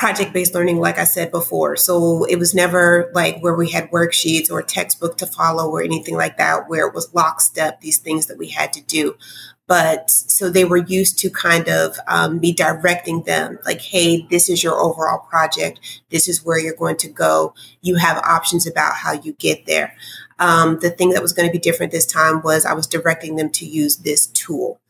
project 0.00 0.32
based 0.32 0.54
learning, 0.54 0.78
like 0.78 0.96
I 0.96 1.04
said 1.04 1.30
before. 1.30 1.76
So 1.76 2.24
it 2.24 2.36
was 2.36 2.54
never 2.54 3.10
like 3.14 3.38
where 3.40 3.54
we 3.54 3.70
had 3.70 3.90
worksheets 3.90 4.50
or 4.50 4.60
a 4.60 4.64
textbook 4.64 5.18
to 5.18 5.26
follow 5.26 5.68
or 5.70 5.82
anything 5.82 6.16
like 6.16 6.38
that, 6.38 6.70
where 6.70 6.88
it 6.88 6.94
was 6.94 7.12
lockstep, 7.12 7.82
these 7.82 7.98
things 7.98 8.24
that 8.26 8.38
we 8.38 8.48
had 8.48 8.72
to 8.72 8.80
do. 8.80 9.18
But 9.66 10.10
so 10.10 10.48
they 10.48 10.64
were 10.64 10.78
used 10.78 11.18
to 11.18 11.28
kind 11.28 11.68
of 11.68 11.98
um, 12.08 12.40
me 12.40 12.50
directing 12.50 13.24
them, 13.24 13.58
like, 13.66 13.82
hey, 13.82 14.26
this 14.30 14.48
is 14.48 14.64
your 14.64 14.80
overall 14.80 15.18
project. 15.18 15.80
This 16.08 16.28
is 16.28 16.42
where 16.42 16.58
you're 16.58 16.74
going 16.74 16.96
to 16.96 17.08
go. 17.08 17.52
You 17.82 17.96
have 17.96 18.16
options 18.24 18.66
about 18.66 18.94
how 18.94 19.12
you 19.12 19.34
get 19.34 19.66
there. 19.66 19.94
Um, 20.38 20.78
the 20.80 20.88
thing 20.88 21.10
that 21.10 21.20
was 21.20 21.34
going 21.34 21.46
to 21.46 21.52
be 21.52 21.58
different 21.58 21.92
this 21.92 22.06
time 22.06 22.40
was 22.40 22.64
I 22.64 22.72
was 22.72 22.86
directing 22.86 23.36
them 23.36 23.50
to 23.50 23.66
use 23.66 23.98
this 23.98 24.28
tool. 24.28 24.80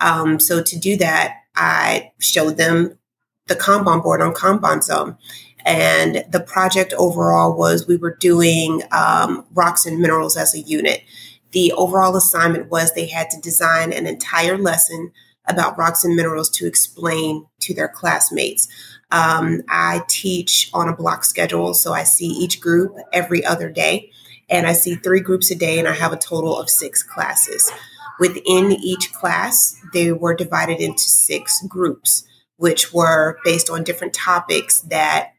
Um, 0.00 0.38
so 0.38 0.62
to 0.62 0.78
do 0.78 0.96
that, 0.98 1.38
I 1.56 2.12
showed 2.20 2.56
them 2.56 2.99
the 3.46 3.56
Kanban 3.56 4.02
board 4.02 4.20
on 4.20 4.34
Kanban 4.34 4.82
Zone. 4.82 5.16
And 5.66 6.24
the 6.30 6.40
project 6.40 6.94
overall 6.94 7.56
was 7.56 7.86
we 7.86 7.96
were 7.96 8.16
doing 8.16 8.82
um, 8.92 9.44
rocks 9.52 9.84
and 9.86 9.98
minerals 9.98 10.36
as 10.36 10.54
a 10.54 10.60
unit. 10.60 11.02
The 11.52 11.72
overall 11.72 12.16
assignment 12.16 12.70
was 12.70 12.94
they 12.94 13.06
had 13.06 13.28
to 13.30 13.40
design 13.40 13.92
an 13.92 14.06
entire 14.06 14.56
lesson 14.56 15.12
about 15.46 15.76
rocks 15.76 16.04
and 16.04 16.14
minerals 16.14 16.48
to 16.50 16.66
explain 16.66 17.46
to 17.60 17.74
their 17.74 17.88
classmates. 17.88 18.68
Um, 19.10 19.62
I 19.68 20.02
teach 20.08 20.70
on 20.72 20.88
a 20.88 20.96
block 20.96 21.24
schedule, 21.24 21.74
so 21.74 21.92
I 21.92 22.04
see 22.04 22.28
each 22.28 22.60
group 22.60 22.94
every 23.12 23.44
other 23.44 23.68
day, 23.68 24.10
and 24.48 24.66
I 24.66 24.72
see 24.72 24.94
three 24.94 25.20
groups 25.20 25.50
a 25.50 25.56
day, 25.56 25.78
and 25.78 25.88
I 25.88 25.94
have 25.94 26.12
a 26.12 26.16
total 26.16 26.58
of 26.58 26.70
six 26.70 27.02
classes. 27.02 27.70
Within 28.20 28.72
each 28.72 29.12
class, 29.12 29.76
they 29.92 30.12
were 30.12 30.34
divided 30.34 30.80
into 30.80 31.02
six 31.02 31.64
groups, 31.66 32.24
which 32.60 32.92
were 32.92 33.38
based 33.42 33.70
on 33.70 33.82
different 33.82 34.12
topics 34.12 34.82
that 34.82 35.32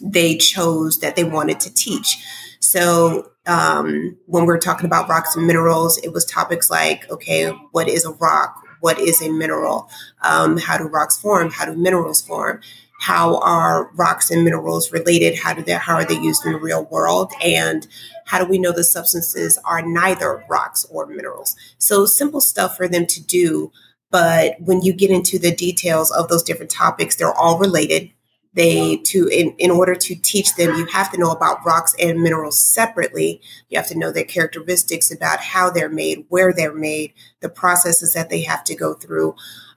they 0.00 0.36
chose 0.36 0.98
that 0.98 1.14
they 1.14 1.22
wanted 1.22 1.60
to 1.60 1.72
teach. 1.72 2.18
So 2.58 3.30
um, 3.46 4.16
when 4.26 4.44
we're 4.44 4.58
talking 4.58 4.86
about 4.86 5.08
rocks 5.08 5.36
and 5.36 5.46
minerals, 5.46 5.98
it 5.98 6.12
was 6.12 6.24
topics 6.24 6.68
like, 6.68 7.08
okay, 7.10 7.46
what 7.70 7.88
is 7.88 8.04
a 8.04 8.10
rock? 8.10 8.60
What 8.80 8.98
is 8.98 9.22
a 9.22 9.30
mineral? 9.30 9.88
Um, 10.22 10.58
how 10.58 10.76
do 10.76 10.84
rocks 10.84 11.16
form? 11.16 11.52
How 11.52 11.64
do 11.64 11.76
minerals 11.76 12.22
form? 12.22 12.60
How 12.98 13.38
are 13.38 13.92
rocks 13.94 14.28
and 14.28 14.42
minerals 14.42 14.90
related? 14.90 15.38
How 15.38 15.54
do 15.54 15.62
they 15.62 15.74
how 15.74 15.94
are 15.94 16.04
they 16.04 16.18
used 16.18 16.44
in 16.44 16.52
the 16.52 16.58
real 16.58 16.86
world? 16.86 17.32
And 17.40 17.86
how 18.24 18.42
do 18.42 18.50
we 18.50 18.58
know 18.58 18.72
the 18.72 18.82
substances 18.82 19.60
are 19.64 19.80
neither 19.80 20.44
rocks 20.48 20.84
or 20.90 21.06
minerals? 21.06 21.54
So 21.78 22.04
simple 22.04 22.40
stuff 22.40 22.76
for 22.76 22.88
them 22.88 23.06
to 23.06 23.22
do. 23.22 23.70
But 24.10 24.56
when 24.60 24.82
you 24.82 24.92
get 24.92 25.10
into 25.10 25.38
the 25.38 25.54
details 25.54 26.10
of 26.10 26.28
those 26.28 26.42
different 26.42 26.70
topics, 26.70 27.16
they're 27.16 27.32
all 27.32 27.58
related. 27.58 28.10
They 28.54 28.96
to 28.96 29.28
in, 29.28 29.54
in 29.58 29.70
order 29.70 29.94
to 29.94 30.14
teach 30.14 30.56
them 30.56 30.74
you 30.76 30.86
have 30.86 31.12
to 31.12 31.18
know 31.18 31.30
about 31.30 31.64
rocks 31.66 31.94
and 32.00 32.22
minerals 32.22 32.58
separately. 32.58 33.42
You 33.68 33.78
have 33.78 33.88
to 33.88 33.98
know 33.98 34.10
their 34.10 34.24
characteristics 34.24 35.12
about 35.12 35.40
how 35.40 35.68
they're 35.68 35.90
made 35.90 36.24
where 36.30 36.54
they're 36.54 36.72
made 36.72 37.12
the 37.40 37.50
processes 37.50 38.14
that 38.14 38.30
they 38.30 38.40
have 38.42 38.64
to 38.64 38.74
go 38.74 38.94
through. 38.94 39.34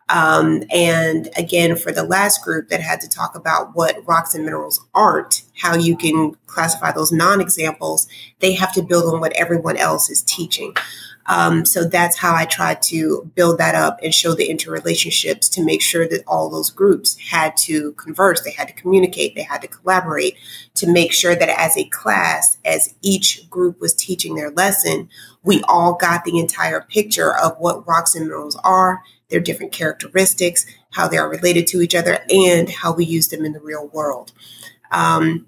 Um, 0.07 0.63
and 0.73 1.29
again 1.37 1.75
for 1.75 1.91
the 1.91 2.03
last 2.03 2.43
group 2.43 2.69
that 2.69 2.81
had 2.81 2.99
to 3.01 3.09
talk 3.09 3.35
about 3.35 3.75
what 3.75 3.97
rocks 4.07 4.33
and 4.33 4.43
minerals 4.43 4.83
aren't 4.95 5.43
how 5.55 5.75
you 5.75 5.95
can 5.95 6.35
classify 6.47 6.91
those 6.91 7.11
non-examples 7.11 8.07
they 8.39 8.53
have 8.53 8.73
to 8.73 8.81
build 8.81 9.13
on 9.13 9.19
what 9.19 9.33
everyone 9.33 9.77
else 9.77 10.09
is 10.09 10.23
teaching 10.23 10.73
um, 11.29 11.63
so 11.63 11.83
that's 11.83 12.17
how 12.17 12.33
I 12.33 12.45
tried 12.45 12.81
to 12.83 13.31
build 13.35 13.59
that 13.59 13.75
up 13.75 13.99
and 14.01 14.11
show 14.13 14.33
the 14.33 14.49
interrelationships 14.49 15.49
to 15.51 15.63
make 15.63 15.79
sure 15.79 16.07
that 16.07 16.23
all 16.25 16.49
those 16.49 16.71
groups 16.71 17.17
had 17.19 17.55
to 17.57 17.93
converse, 17.93 18.41
they 18.41 18.51
had 18.51 18.67
to 18.67 18.73
communicate, 18.73 19.35
they 19.35 19.43
had 19.43 19.61
to 19.61 19.67
collaborate 19.67 20.35
to 20.73 20.91
make 20.91 21.13
sure 21.13 21.35
that 21.35 21.49
as 21.49 21.77
a 21.77 21.87
class, 21.89 22.57
as 22.65 22.95
each 23.03 23.47
group 23.47 23.79
was 23.79 23.93
teaching 23.93 24.33
their 24.33 24.49
lesson, 24.49 25.07
we 25.43 25.61
all 25.67 25.93
got 25.93 26.23
the 26.23 26.39
entire 26.39 26.81
picture 26.81 27.37
of 27.37 27.55
what 27.59 27.87
rocks 27.87 28.15
and 28.15 28.25
minerals 28.25 28.59
are, 28.63 29.03
their 29.29 29.39
different 29.39 29.71
characteristics, 29.71 30.65
how 30.93 31.07
they 31.07 31.17
are 31.19 31.29
related 31.29 31.67
to 31.67 31.81
each 31.81 31.93
other, 31.93 32.17
and 32.31 32.71
how 32.71 32.91
we 32.91 33.05
use 33.05 33.27
them 33.27 33.45
in 33.45 33.53
the 33.53 33.61
real 33.61 33.87
world. 33.89 34.31
Um, 34.91 35.45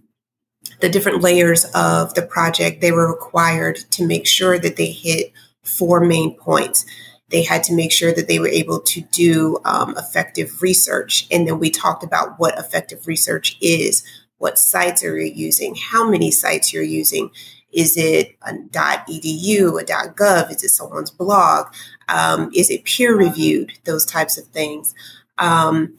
the 0.79 0.89
different 0.89 1.23
layers 1.23 1.65
of 1.73 2.13
the 2.13 2.21
project, 2.21 2.81
they 2.81 2.91
were 2.91 3.11
required 3.11 3.77
to 3.91 4.05
make 4.05 4.27
sure 4.27 4.59
that 4.59 4.75
they 4.75 4.91
hit 4.91 5.31
four 5.63 5.99
main 5.99 6.35
points. 6.37 6.85
They 7.29 7.43
had 7.43 7.63
to 7.65 7.73
make 7.73 7.91
sure 7.91 8.13
that 8.13 8.27
they 8.27 8.39
were 8.39 8.47
able 8.47 8.79
to 8.81 9.01
do 9.01 9.59
um, 9.63 9.95
effective 9.97 10.61
research. 10.61 11.27
And 11.31 11.47
then 11.47 11.59
we 11.59 11.69
talked 11.69 12.03
about 12.03 12.39
what 12.39 12.59
effective 12.59 13.07
research 13.07 13.57
is, 13.61 14.03
what 14.37 14.59
sites 14.59 15.03
are 15.03 15.17
you 15.17 15.31
using, 15.33 15.75
how 15.75 16.09
many 16.09 16.31
sites 16.31 16.73
you're 16.73 16.83
using. 16.83 17.31
Is 17.71 17.95
it 17.95 18.35
a 18.41 18.51
.edu, 18.53 19.81
a 19.81 19.85
.gov? 19.85 20.51
Is 20.51 20.63
it 20.63 20.69
someone's 20.69 21.11
blog? 21.11 21.67
Um, 22.09 22.51
is 22.53 22.69
it 22.69 22.83
peer 22.83 23.15
reviewed? 23.15 23.71
Those 23.85 24.05
types 24.05 24.37
of 24.37 24.45
things. 24.47 24.93
Um, 25.37 25.95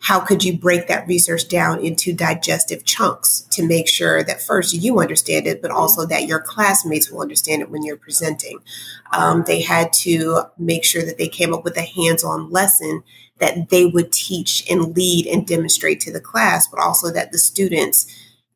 how 0.00 0.20
could 0.20 0.44
you 0.44 0.56
break 0.56 0.88
that 0.88 1.06
research 1.08 1.48
down 1.48 1.80
into 1.80 2.12
digestive 2.12 2.84
chunks 2.84 3.40
to 3.50 3.66
make 3.66 3.88
sure 3.88 4.22
that 4.22 4.42
first 4.42 4.74
you 4.74 5.00
understand 5.00 5.46
it, 5.46 5.62
but 5.62 5.70
also 5.70 6.06
that 6.06 6.26
your 6.26 6.40
classmates 6.40 7.10
will 7.10 7.22
understand 7.22 7.62
it 7.62 7.70
when 7.70 7.82
you're 7.82 7.96
presenting? 7.96 8.58
Um, 9.12 9.44
they 9.46 9.62
had 9.62 9.92
to 9.94 10.42
make 10.58 10.84
sure 10.84 11.04
that 11.04 11.18
they 11.18 11.28
came 11.28 11.54
up 11.54 11.64
with 11.64 11.76
a 11.76 11.82
hands 11.82 12.22
on 12.22 12.50
lesson 12.50 13.02
that 13.38 13.70
they 13.70 13.86
would 13.86 14.12
teach 14.12 14.64
and 14.70 14.94
lead 14.94 15.26
and 15.26 15.46
demonstrate 15.46 16.00
to 16.00 16.12
the 16.12 16.20
class, 16.20 16.68
but 16.68 16.80
also 16.80 17.10
that 17.10 17.32
the 17.32 17.38
students 17.38 18.06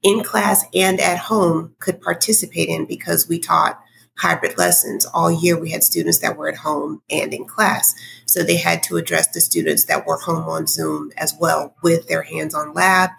in 0.02 0.22
class 0.22 0.64
and 0.74 1.00
at 1.00 1.18
home 1.18 1.74
could 1.78 2.00
participate 2.00 2.68
in 2.68 2.86
because 2.86 3.28
we 3.28 3.38
taught 3.38 3.80
hybrid 4.20 4.58
lessons. 4.58 5.06
All 5.06 5.30
year, 5.30 5.58
we 5.58 5.70
had 5.70 5.82
students 5.82 6.18
that 6.18 6.36
were 6.36 6.48
at 6.48 6.56
home 6.56 7.02
and 7.08 7.32
in 7.32 7.46
class. 7.46 7.94
So 8.26 8.42
they 8.42 8.56
had 8.56 8.82
to 8.84 8.98
address 8.98 9.28
the 9.28 9.40
students 9.40 9.84
that 9.84 10.06
were 10.06 10.18
home 10.18 10.44
on 10.44 10.66
Zoom 10.66 11.10
as 11.16 11.34
well 11.40 11.74
with 11.82 12.06
their 12.06 12.22
hands 12.22 12.54
on 12.54 12.74
lab. 12.74 13.10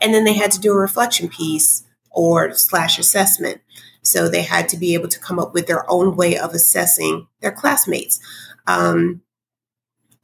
And 0.00 0.12
then 0.12 0.24
they 0.24 0.34
had 0.34 0.50
to 0.52 0.60
do 0.60 0.72
a 0.72 0.78
reflection 0.78 1.28
piece 1.28 1.84
or 2.10 2.52
slash 2.52 2.98
assessment. 2.98 3.62
So 4.02 4.28
they 4.28 4.42
had 4.42 4.68
to 4.70 4.76
be 4.76 4.94
able 4.94 5.08
to 5.08 5.18
come 5.18 5.38
up 5.38 5.54
with 5.54 5.66
their 5.66 5.90
own 5.90 6.14
way 6.14 6.36
of 6.36 6.52
assessing 6.52 7.26
their 7.40 7.52
classmates. 7.52 8.20
Um, 8.66 9.22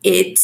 it 0.03 0.39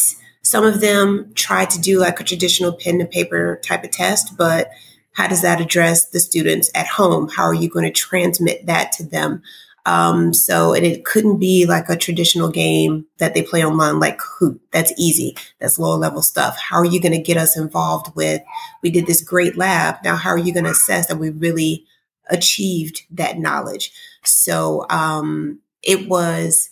some 0.45 0.65
of 0.65 0.81
them 0.81 1.31
tried 1.35 1.69
to 1.69 1.79
do 1.79 1.99
like 1.99 2.19
a 2.19 2.23
traditional 2.23 2.73
pen 2.73 2.99
and 2.99 3.09
paper 3.09 3.61
type 3.63 3.83
of 3.83 3.91
test, 3.91 4.35
but 4.37 4.69
how 5.13 5.27
does 5.27 5.41
that 5.41 5.61
address 5.61 6.09
the 6.09 6.19
students 6.19 6.69
at 6.75 6.87
home? 6.87 7.29
How 7.29 7.43
are 7.43 7.53
you 7.53 7.69
going 7.69 7.85
to 7.85 7.91
transmit 7.91 8.65
that 8.65 8.91
to 8.93 9.03
them? 9.03 9.41
Um, 9.85 10.33
so, 10.33 10.73
and 10.73 10.85
it 10.85 11.03
couldn't 11.03 11.39
be 11.39 11.65
like 11.65 11.89
a 11.89 11.97
traditional 11.97 12.49
game 12.49 13.05
that 13.17 13.33
they 13.33 13.43
play 13.43 13.65
online, 13.65 13.99
like 13.99 14.19
Kahoot. 14.19 14.59
That's 14.71 14.93
easy. 14.97 15.35
That's 15.59 15.77
lower 15.77 15.97
level 15.97 16.21
stuff. 16.21 16.57
How 16.57 16.77
are 16.77 16.85
you 16.85 17.01
going 17.01 17.11
to 17.11 17.21
get 17.21 17.37
us 17.37 17.57
involved 17.57 18.15
with? 18.15 18.41
We 18.81 18.91
did 18.91 19.07
this 19.07 19.21
great 19.21 19.57
lab. 19.57 19.97
Now, 20.03 20.15
how 20.15 20.29
are 20.29 20.37
you 20.37 20.53
going 20.53 20.63
to 20.63 20.71
assess 20.71 21.07
that 21.07 21.17
we 21.17 21.31
really 21.31 21.85
achieved 22.29 23.03
that 23.11 23.39
knowledge? 23.39 23.91
So, 24.23 24.85
um, 24.89 25.59
it 25.81 26.07
was 26.07 26.69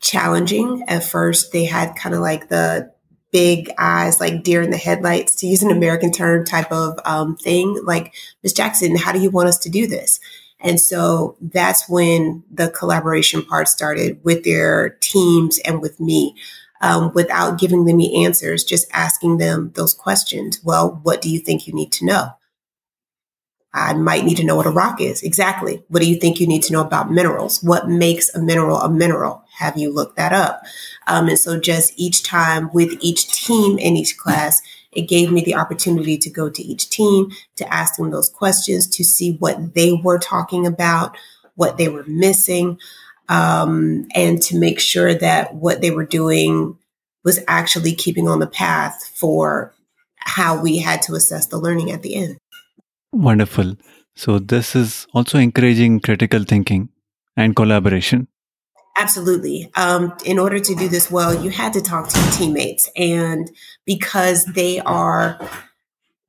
challenging 0.00 0.84
at 0.86 1.02
first. 1.02 1.52
They 1.52 1.64
had 1.64 1.96
kind 1.96 2.14
of 2.14 2.20
like 2.20 2.48
the 2.48 2.92
big 3.32 3.70
eyes, 3.76 4.20
like 4.20 4.44
deer 4.44 4.62
in 4.62 4.70
the 4.70 4.76
headlights, 4.76 5.34
to 5.36 5.46
use 5.46 5.62
an 5.62 5.72
American 5.72 6.12
term 6.12 6.44
type 6.44 6.70
of 6.70 6.98
um, 7.04 7.36
thing. 7.36 7.78
Like, 7.82 8.14
Miss 8.42 8.52
Jackson, 8.52 8.96
how 8.96 9.12
do 9.12 9.20
you 9.20 9.30
want 9.30 9.48
us 9.48 9.58
to 9.58 9.68
do 9.68 9.86
this? 9.86 10.20
And 10.60 10.80
so 10.80 11.36
that's 11.40 11.88
when 11.88 12.44
the 12.50 12.70
collaboration 12.70 13.42
part 13.44 13.68
started 13.68 14.22
with 14.24 14.44
their 14.44 14.90
teams 15.00 15.58
and 15.60 15.80
with 15.80 16.00
me. 16.00 16.34
Um, 16.82 17.12
without 17.14 17.58
giving 17.58 17.86
them 17.86 17.96
the 17.96 18.22
answers, 18.22 18.62
just 18.62 18.86
asking 18.92 19.38
them 19.38 19.72
those 19.76 19.94
questions. 19.94 20.60
Well, 20.62 21.00
what 21.04 21.22
do 21.22 21.30
you 21.30 21.38
think 21.38 21.66
you 21.66 21.72
need 21.72 21.90
to 21.92 22.04
know? 22.04 22.32
I 23.76 23.92
might 23.92 24.24
need 24.24 24.38
to 24.38 24.44
know 24.44 24.56
what 24.56 24.66
a 24.66 24.70
rock 24.70 25.02
is. 25.02 25.22
Exactly. 25.22 25.84
What 25.88 26.00
do 26.00 26.08
you 26.08 26.16
think 26.16 26.40
you 26.40 26.46
need 26.46 26.62
to 26.64 26.72
know 26.72 26.80
about 26.80 27.10
minerals? 27.10 27.62
What 27.62 27.88
makes 27.88 28.34
a 28.34 28.40
mineral 28.40 28.78
a 28.78 28.90
mineral? 28.90 29.44
Have 29.58 29.76
you 29.76 29.92
looked 29.92 30.16
that 30.16 30.32
up? 30.32 30.62
Um, 31.06 31.28
and 31.28 31.38
so 31.38 31.60
just 31.60 31.92
each 31.96 32.22
time 32.22 32.70
with 32.72 32.96
each 33.00 33.28
team 33.28 33.78
in 33.78 33.96
each 33.96 34.16
class, 34.16 34.62
it 34.96 35.08
gave 35.08 35.30
me 35.30 35.42
the 35.42 35.54
opportunity 35.54 36.16
to 36.18 36.30
go 36.30 36.48
to 36.48 36.62
each 36.62 36.88
team, 36.88 37.30
to 37.56 37.72
ask 37.72 37.96
them 37.96 38.10
those 38.10 38.30
questions, 38.30 38.88
to 38.88 39.04
see 39.04 39.32
what 39.36 39.74
they 39.74 39.92
were 39.92 40.18
talking 40.18 40.66
about, 40.66 41.16
what 41.54 41.76
they 41.76 41.88
were 41.88 42.04
missing, 42.04 42.78
um, 43.28 44.06
and 44.14 44.40
to 44.42 44.58
make 44.58 44.80
sure 44.80 45.14
that 45.14 45.54
what 45.54 45.82
they 45.82 45.90
were 45.90 46.06
doing 46.06 46.78
was 47.24 47.40
actually 47.46 47.94
keeping 47.94 48.28
on 48.28 48.38
the 48.38 48.46
path 48.46 49.12
for 49.14 49.74
how 50.16 50.60
we 50.60 50.78
had 50.78 51.02
to 51.02 51.14
assess 51.14 51.46
the 51.46 51.58
learning 51.58 51.90
at 51.90 52.02
the 52.02 52.14
end. 52.14 52.38
Wonderful. 53.12 53.76
So, 54.14 54.38
this 54.38 54.74
is 54.74 55.06
also 55.12 55.38
encouraging 55.38 56.00
critical 56.00 56.44
thinking 56.44 56.88
and 57.36 57.54
collaboration. 57.54 58.28
Absolutely. 58.98 59.70
Um, 59.74 60.14
in 60.24 60.38
order 60.38 60.58
to 60.58 60.74
do 60.74 60.88
this 60.88 61.10
well, 61.10 61.34
you 61.42 61.50
had 61.50 61.72
to 61.74 61.82
talk 61.82 62.08
to 62.08 62.18
your 62.18 62.30
teammates, 62.30 62.88
and 62.96 63.50
because 63.84 64.44
they 64.46 64.80
are 64.80 65.38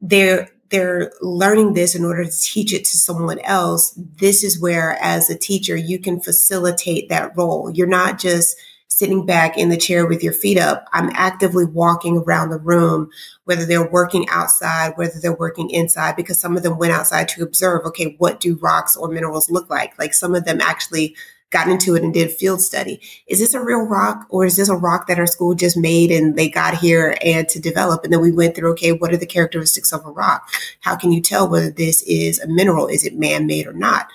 they're 0.02 0.50
they're 0.70 1.12
learning 1.22 1.74
this 1.74 1.96
in 1.96 2.04
order 2.04 2.26
to 2.26 2.40
teach 2.42 2.74
it 2.74 2.84
to 2.86 2.98
someone 2.98 3.40
else. 3.40 3.94
This 3.98 4.44
is 4.44 4.60
where, 4.60 4.98
as 5.02 5.30
a 5.30 5.38
teacher, 5.38 5.78
you 5.78 6.00
can 6.00 6.20
facilitate 6.22 7.10
that 7.10 7.36
role. 7.38 7.72
You're 7.72 7.88
not 7.88 8.20
just 8.20 8.58
sitting 8.90 9.26
back 9.26 9.58
in 9.58 9.70
the 9.70 9.78
chair 9.78 10.06
with 10.08 10.24
your 10.24 10.34
feet 10.34 10.58
up. 10.58 10.86
I'm 10.94 11.10
actively 11.14 11.66
walking 11.66 12.18
around 12.18 12.50
the 12.50 12.60
room, 12.60 13.10
whether 13.46 13.66
they're 13.66 13.90
working 13.90 14.28
outside, 14.30 14.94
whether 14.98 15.20
they're 15.22 15.34
working 15.36 15.70
inside, 15.70 16.16
because 16.18 16.40
some 16.40 16.58
of 16.58 16.64
them 16.64 16.78
went 16.78 16.94
outside 16.94 17.30
to 17.30 17.44
observe, 17.44 17.86
okay, 17.86 18.16
what 18.18 18.40
do 18.40 18.58
rocks 18.58 18.98
or 18.98 19.10
minerals 19.10 19.50
look 19.52 19.70
like? 19.70 19.98
Like 20.00 20.14
some 20.14 20.36
of 20.36 20.46
them 20.46 20.62
actually 20.62 21.16
got 21.50 21.70
into 21.70 21.96
it 21.96 22.04
and 22.04 22.14
did 22.14 22.32
field 22.32 22.62
study. 22.62 23.00
Is 23.28 23.40
this 23.40 23.54
a 23.54 23.64
real 23.64 23.82
rock 23.82 24.26
or 24.30 24.46
is 24.46 24.58
this 24.58 24.70
a 24.70 24.76
rock 24.76 25.08
that 25.08 25.20
our 25.20 25.28
school 25.28 25.56
just 25.56 25.78
made 25.78 26.12
and 26.12 26.36
they 26.36 26.50
got 26.50 26.78
here 26.78 27.18
and 27.24 27.48
to 27.50 27.60
develop? 27.60 28.04
And 28.04 28.12
then 28.12 28.22
we 28.22 28.32
went 28.32 28.56
through, 28.56 28.72
okay, 28.72 28.92
what 28.92 29.14
are 29.14 29.18
the 29.18 29.26
characteristics 29.26 29.94
of 29.94 30.06
a 30.06 30.12
rock? 30.12 30.50
How 30.82 30.96
can 30.96 31.12
you 31.12 31.22
tell 31.22 31.48
whether 31.48 31.70
this 31.70 32.02
is 32.04 32.40
a 32.40 32.48
mineral? 32.48 32.88
Is 32.88 33.06
it 33.06 33.16
man 33.16 33.48
made 33.48 33.66
or 33.66 33.74
not? 33.74 34.08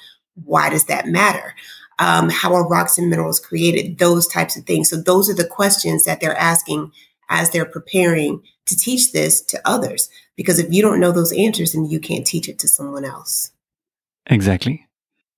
Why 0.45 0.69
does 0.69 0.87
that 0.87 1.07
matter? 1.07 1.55
Um, 1.99 2.29
how 2.31 2.55
are 2.55 2.69
rocks 2.69 2.99
and 2.99 3.09
minerals 3.09 3.41
created? 3.41 3.99
Those 3.99 4.27
types 4.27 4.57
of 4.57 4.65
things. 4.65 4.91
So 4.91 4.97
those 4.97 5.31
are 5.31 5.35
the 5.35 5.47
questions 5.47 6.05
that 6.05 6.21
they're 6.21 6.37
asking 6.37 6.93
as 7.29 7.51
they're 7.51 7.65
preparing 7.65 8.43
to 8.67 8.77
teach 8.77 9.13
this 9.13 9.41
to 9.41 9.61
others. 9.65 10.11
Because 10.37 10.59
if 10.59 10.73
you 10.73 10.83
don't 10.83 11.01
know 11.01 11.13
those 11.13 11.33
answers, 11.33 11.73
then 11.73 11.87
you 11.87 12.01
can't 12.01 12.27
teach 12.27 12.49
it 12.49 12.59
to 12.61 12.69
someone 12.69 13.05
else. 13.05 13.53
Exactly. 14.27 14.87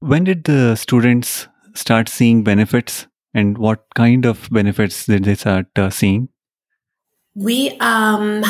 When 0.00 0.24
did 0.24 0.44
the 0.44 0.76
students 0.76 1.48
start 1.74 2.08
seeing 2.08 2.44
benefits 2.44 3.06
and 3.34 3.58
what 3.58 3.84
kind 3.94 4.24
of 4.24 4.48
benefits 4.50 5.06
did 5.06 5.24
they 5.24 5.34
start 5.34 5.66
uh, 5.76 5.90
seeing? 5.90 6.28
We, 7.34 7.70
um, 7.80 8.44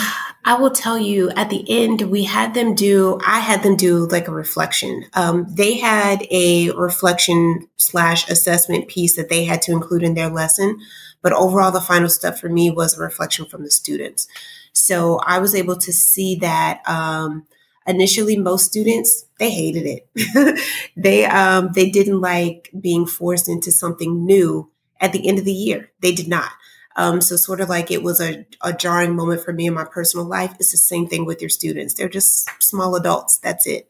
I 0.45 0.59
will 0.59 0.71
tell 0.71 0.99
you 0.99 1.31
at 1.31 1.49
the 1.49 1.65
end, 1.71 2.03
we 2.03 2.25
had 2.25 2.53
them 2.53 2.75
do, 2.75 3.19
I 3.27 3.41
had 3.41 3.63
them 3.63 3.77
do 3.77 4.07
like 4.07 4.29
a 4.29 4.33
reflection. 4.33 5.07
Um, 5.15 5.47
they 5.49 5.79
had 5.79 6.27
a 6.31 6.71
reflection 6.73 7.67
slash 7.79 8.29
assessment 8.29 8.89
piece 8.89 9.17
that 9.17 9.31
they 9.31 9.47
had 9.47 9.63
to 9.63 9.73
include 9.73 10.03
in 10.03 10.13
their 10.13 10.29
lesson. 10.29 10.79
But 11.23 11.33
overall, 11.33 11.71
the 11.71 11.81
final 11.81 12.11
step 12.11 12.37
for 12.37 12.51
me 12.51 12.71
was 12.71 12.99
a 12.99 13.01
reflection 13.01 13.47
from 13.47 13.63
the 13.63 13.71
students. 13.71 14.29
So 14.75 15.19
I 15.25 15.39
was 15.39 15.55
able 15.55 15.77
to 15.77 15.93
see 15.93 16.37
that, 16.37 16.87
um, 16.87 17.47
initially 17.87 18.37
most 18.37 18.67
students 18.67 19.25
they 19.39 19.51
hated 19.51 19.85
it. 19.87 20.61
They 20.97 21.25
um 21.27 21.71
they 21.75 21.91
didn't 21.91 22.21
like 22.21 22.71
being 22.79 23.07
forced 23.07 23.49
into 23.49 23.71
something 23.73 24.25
new 24.25 24.71
at 25.01 25.13
the 25.13 25.29
end 25.29 25.39
of 25.39 25.45
the 25.45 25.53
year. 25.53 25.91
They 26.01 26.13
did 26.13 26.29
not. 26.29 26.51
Um, 26.97 27.21
so 27.21 27.35
sort 27.35 27.61
of 27.61 27.69
like 27.69 27.91
it 27.91 28.05
was 28.05 28.21
a, 28.21 28.47
a 28.63 28.73
jarring 28.73 29.17
moment 29.17 29.43
for 29.45 29.53
me 29.53 29.67
in 29.67 29.75
my 29.75 29.85
personal 29.85 30.25
life. 30.27 30.55
It's 30.61 30.71
the 30.71 30.77
same 30.79 31.09
thing 31.09 31.25
with 31.27 31.41
your 31.41 31.49
students. 31.51 31.95
They're 31.95 32.09
just 32.09 32.49
small 32.63 32.95
adults. 32.95 33.39
That's 33.39 33.67
it. 33.67 33.89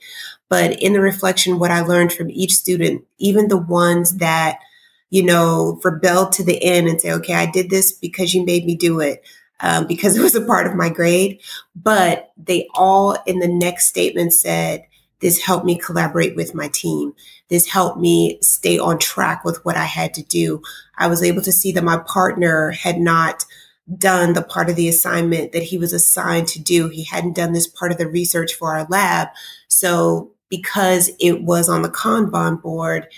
But 0.48 0.82
in 0.82 0.92
the 0.94 1.00
reflection 1.00 1.58
what 1.58 1.70
i 1.70 1.80
learned 1.80 2.12
from 2.12 2.30
each 2.30 2.52
student 2.52 3.04
even 3.18 3.48
the 3.48 3.58
ones 3.58 4.16
that 4.18 4.58
you 5.10 5.22
know 5.22 5.80
rebelled 5.84 6.32
to 6.32 6.44
the 6.44 6.62
end 6.62 6.88
and 6.88 7.00
say 7.00 7.12
okay 7.12 7.34
i 7.34 7.50
did 7.50 7.70
this 7.70 7.92
because 7.92 8.34
you 8.34 8.44
made 8.44 8.64
me 8.64 8.76
do 8.76 9.00
it 9.00 9.22
um, 9.64 9.87
because 9.87 10.14
it 10.16 10.23
was 10.23 10.35
a 10.35 10.44
part 10.44 10.66
of 10.66 10.76
my 10.76 10.90
grade. 10.90 11.40
But 11.75 12.33
they 12.37 12.68
all 12.75 13.16
in 13.26 13.38
the 13.38 13.49
next 13.49 13.88
statement 13.88 14.35
said, 14.35 14.87
this 15.21 15.40
helped 15.40 15.64
me 15.64 15.78
collaborate 15.78 16.37
with 16.37 16.54
my 16.54 16.68
team. 16.68 17.14
This 17.49 17.66
helped 17.66 17.99
me 17.99 18.38
stay 18.42 18.78
on 18.78 18.99
track 18.99 19.42
with 19.42 19.64
what 19.64 19.76
I 19.76 19.85
had 19.85 20.12
to 20.14 20.23
do. 20.23 20.61
I 20.99 21.06
was 21.06 21.23
able 21.23 21.40
to 21.42 21.52
see 21.52 21.73
that 21.73 21.83
my 21.83 21.97
partner 21.97 22.73
had 22.73 22.99
not 22.99 23.47
done 23.97 24.35
the 24.35 24.42
part 24.42 24.68
of 24.68 24.76
the 24.76 24.88
assignment 24.88 25.52
that 25.52 25.62
he 25.62 25.78
was 25.78 25.94
assigned 25.94 26.49
to 26.49 26.61
do. 26.61 26.88
He 26.88 27.04
hadn't 27.04 27.37
done 27.37 27.52
this 27.52 27.66
part 27.66 27.90
of 27.90 27.97
the 27.97 28.09
research 28.09 28.52
for 28.52 28.76
our 28.76 28.87
lab. 28.90 29.28
So 29.68 30.30
because 30.50 31.11
it 31.18 31.42
was 31.42 31.71
on 31.71 31.80
the 31.80 31.90
Kanban 31.90 32.61
board, 32.61 33.09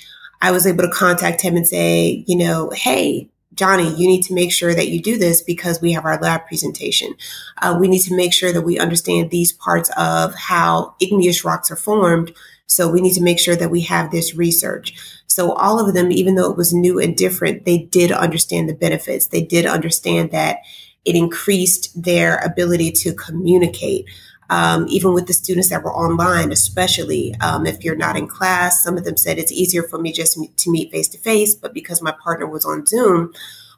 I 0.41 0.53
was 0.53 0.65
able 0.65 0.85
to 0.85 0.91
contact 0.91 1.41
him 1.41 1.57
and 1.57 1.67
say, 1.67 2.25
you 2.29 2.37
know, 2.37 2.71
hey, 2.71 3.31
Johnny, 3.57 3.89
you 3.97 4.07
need 4.07 4.23
to 4.25 4.35
make 4.35 4.53
sure 4.53 4.75
that 4.75 4.89
you 4.89 5.01
do 5.01 5.19
this 5.19 5.43
because 5.43 5.81
we 5.81 5.93
have 5.93 6.05
our 6.05 6.21
lab 6.21 6.47
presentation. 6.47 7.15
Uh, 7.61 7.77
we 7.81 7.89
need 7.89 8.03
to 8.03 8.15
make 8.15 8.33
sure 8.33 8.53
that 8.53 8.63
we 8.63 8.79
understand 8.79 9.31
these 9.31 9.53
parts 9.53 9.91
of 9.97 10.35
how 10.35 10.95
igneous 11.01 11.45
rocks 11.45 11.71
are 11.71 11.77
formed. 11.77 12.33
So 12.67 12.91
we 12.91 13.01
need 13.01 13.15
to 13.15 13.23
make 13.23 13.39
sure 13.39 13.57
that 13.57 13.71
we 13.71 13.83
have 13.83 14.11
this 14.11 14.35
research. 14.35 14.95
So 15.27 15.53
all 15.53 15.81
of 15.85 15.95
them, 15.95 16.13
even 16.13 16.35
though 16.35 16.51
it 16.51 16.57
was 16.57 16.75
new 16.75 16.99
and 16.99 17.17
different, 17.17 17.65
they 17.65 17.79
did 17.79 18.13
understand 18.13 18.69
the 18.69 18.75
benefits. 18.75 19.27
They 19.27 19.43
did 19.43 19.67
understand 19.67 20.33
that 20.33 20.59
it 21.05 21.15
increased 21.15 22.01
their 22.01 22.39
ability 22.39 22.91
to 22.93 23.15
communicate 23.15 24.07
um, 24.51 24.87
even 24.89 25.13
with 25.13 25.27
the 25.27 25.33
students 25.33 25.71
that 25.71 25.83
were 25.83 25.95
online, 25.95 26.53
especially 26.53 27.35
um, 27.41 27.67
if 27.67 27.85
you're 27.85 27.97
not 27.97 28.17
in 28.17 28.27
class. 28.27 28.83
Some 28.83 28.97
of 28.97 29.05
them 29.05 29.17
said 29.17 29.39
it's 29.39 29.53
easier 29.53 29.83
for 29.83 29.99
me 29.99 30.13
just 30.13 30.39
to 30.57 30.71
meet 30.71 30.91
face 30.91 31.09
to 31.09 31.19
face, 31.19 31.55
but 31.55 31.75
because 31.75 32.03
my 32.03 32.13
partner 32.13 32.47
was 32.47 32.65
on 32.65 32.87
Zoom, 32.87 33.33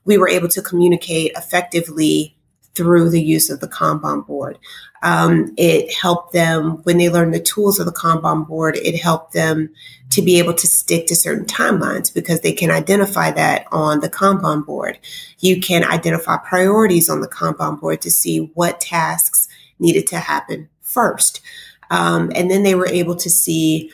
we 0.05 0.19
were 0.19 0.29
able 0.29 0.49
to 0.49 0.63
communicate 0.63 1.33
effectively 1.37 2.37
through 2.75 3.11
the 3.11 3.21
use 3.21 3.51
of 3.51 3.59
the 3.59 3.67
Kanban 3.67 4.25
board. 4.25 4.57
Um, 5.03 5.53
it 5.57 5.93
helped 5.93 6.33
them 6.33 6.79
when 6.85 6.99
they 6.99 7.09
learned 7.09 7.35
the 7.35 7.41
tools 7.41 7.79
of 7.79 7.87
the 7.87 7.93
Kanban 7.93 8.47
board, 8.47 8.77
it 8.77 9.01
helped 9.01 9.33
them 9.33 9.71
to 10.11 10.23
be 10.23 10.39
able 10.39 10.55
to 10.55 10.67
stick 10.67 11.07
to 11.09 11.17
certain 11.17 11.45
timelines 11.45 12.13
because 12.13 12.41
they 12.41 12.53
can 12.53 12.71
identify 12.71 13.31
that 13.33 13.67
on 13.71 14.01
the 14.01 14.09
Kanban 14.09 14.65
board. 14.65 14.99
You 15.41 15.61
can 15.61 15.85
identify 15.85 16.37
priorities 16.39 17.09
on 17.09 17.21
the 17.21 17.29
Kanban 17.29 17.81
board 17.81 18.01
to 18.03 18.11
see 18.11 18.51
what 18.55 18.81
tasks 18.81 19.38
needed 19.79 20.07
to 20.09 20.19
happen 20.19 20.69
first. 20.83 21.41
Um, 21.91 22.31
and 22.35 22.51
then 22.51 22.63
they 22.63 22.75
were 22.75 22.89
able 22.89 23.17
to 23.17 23.31
see 23.31 23.93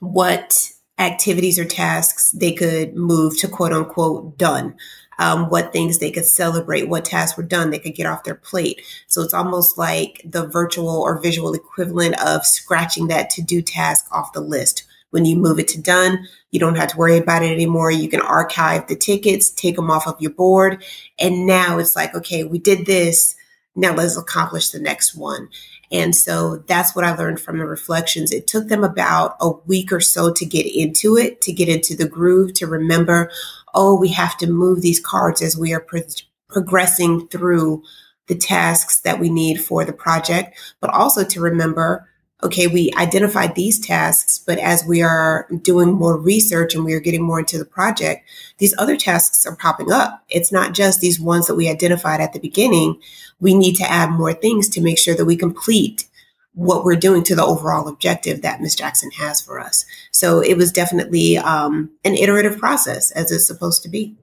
what 0.00 0.70
activities 0.98 1.58
or 1.58 1.64
tasks 1.64 2.30
they 2.32 2.52
could 2.52 2.94
move 2.94 3.38
to 3.38 3.48
quote 3.48 3.72
unquote 3.72 4.36
done. 4.38 4.76
Um, 5.18 5.50
what 5.50 5.70
things 5.70 5.98
they 5.98 6.10
could 6.10 6.24
celebrate, 6.24 6.88
what 6.88 7.04
tasks 7.04 7.36
were 7.36 7.42
done, 7.42 7.68
they 7.68 7.78
could 7.78 7.94
get 7.94 8.06
off 8.06 8.24
their 8.24 8.34
plate. 8.34 8.80
So 9.06 9.20
it's 9.20 9.34
almost 9.34 9.76
like 9.76 10.22
the 10.24 10.46
virtual 10.46 11.02
or 11.02 11.20
visual 11.20 11.52
equivalent 11.52 12.18
of 12.24 12.46
scratching 12.46 13.08
that 13.08 13.28
to 13.30 13.42
do 13.42 13.60
task 13.60 14.06
off 14.10 14.32
the 14.32 14.40
list. 14.40 14.84
When 15.10 15.26
you 15.26 15.36
move 15.36 15.58
it 15.58 15.68
to 15.68 15.80
done, 15.80 16.26
you 16.52 16.60
don't 16.60 16.76
have 16.76 16.92
to 16.92 16.96
worry 16.96 17.18
about 17.18 17.42
it 17.42 17.52
anymore. 17.52 17.90
You 17.90 18.08
can 18.08 18.22
archive 18.22 18.86
the 18.86 18.96
tickets, 18.96 19.50
take 19.50 19.76
them 19.76 19.90
off 19.90 20.06
of 20.06 20.18
your 20.22 20.30
board. 20.30 20.82
And 21.18 21.46
now 21.46 21.78
it's 21.78 21.96
like, 21.96 22.14
okay, 22.14 22.44
we 22.44 22.58
did 22.58 22.86
this 22.86 23.36
now 23.76 23.94
let's 23.94 24.16
accomplish 24.16 24.70
the 24.70 24.80
next 24.80 25.14
one. 25.14 25.48
And 25.92 26.14
so 26.14 26.58
that's 26.68 26.94
what 26.94 27.04
I 27.04 27.14
learned 27.16 27.40
from 27.40 27.58
the 27.58 27.66
reflections. 27.66 28.32
It 28.32 28.46
took 28.46 28.68
them 28.68 28.84
about 28.84 29.36
a 29.40 29.50
week 29.66 29.92
or 29.92 30.00
so 30.00 30.32
to 30.32 30.46
get 30.46 30.66
into 30.66 31.16
it, 31.16 31.40
to 31.42 31.52
get 31.52 31.68
into 31.68 31.96
the 31.96 32.08
groove, 32.08 32.54
to 32.54 32.66
remember, 32.66 33.30
oh, 33.74 33.98
we 33.98 34.08
have 34.08 34.36
to 34.38 34.46
move 34.46 34.82
these 34.82 35.00
cards 35.00 35.42
as 35.42 35.56
we 35.56 35.72
are 35.72 35.80
pro- 35.80 36.02
progressing 36.48 37.28
through 37.28 37.82
the 38.28 38.36
tasks 38.36 39.00
that 39.00 39.18
we 39.18 39.28
need 39.28 39.60
for 39.60 39.84
the 39.84 39.92
project, 39.92 40.56
but 40.80 40.90
also 40.90 41.24
to 41.24 41.40
remember 41.40 42.08
okay, 42.42 42.66
we 42.66 42.92
identified 42.96 43.54
these 43.54 43.78
tasks, 43.78 44.38
but 44.38 44.58
as 44.58 44.84
we 44.84 45.02
are 45.02 45.46
doing 45.62 45.92
more 45.92 46.16
research 46.16 46.74
and 46.74 46.84
we 46.84 46.94
are 46.94 47.00
getting 47.00 47.22
more 47.22 47.40
into 47.40 47.58
the 47.58 47.64
project, 47.64 48.28
these 48.58 48.74
other 48.78 48.96
tasks 48.96 49.46
are 49.46 49.56
popping 49.56 49.92
up. 49.92 50.24
It's 50.28 50.52
not 50.52 50.74
just 50.74 51.00
these 51.00 51.20
ones 51.20 51.46
that 51.46 51.54
we 51.54 51.68
identified 51.68 52.20
at 52.20 52.32
the 52.32 52.40
beginning. 52.40 53.00
We 53.40 53.54
need 53.54 53.76
to 53.76 53.90
add 53.90 54.10
more 54.10 54.32
things 54.32 54.68
to 54.70 54.80
make 54.80 54.98
sure 54.98 55.14
that 55.14 55.24
we 55.24 55.36
complete 55.36 56.06
what 56.54 56.84
we're 56.84 56.96
doing 56.96 57.22
to 57.24 57.34
the 57.34 57.44
overall 57.44 57.88
objective 57.88 58.42
that 58.42 58.60
Ms. 58.60 58.74
Jackson 58.74 59.10
has 59.12 59.40
for 59.40 59.60
us. 59.60 59.84
So 60.10 60.40
it 60.40 60.56
was 60.56 60.72
definitely 60.72 61.38
um, 61.38 61.90
an 62.04 62.14
iterative 62.14 62.58
process 62.58 63.10
as 63.12 63.30
it's 63.30 63.46
supposed 63.46 63.82
to 63.84 63.88
be. 63.88 64.16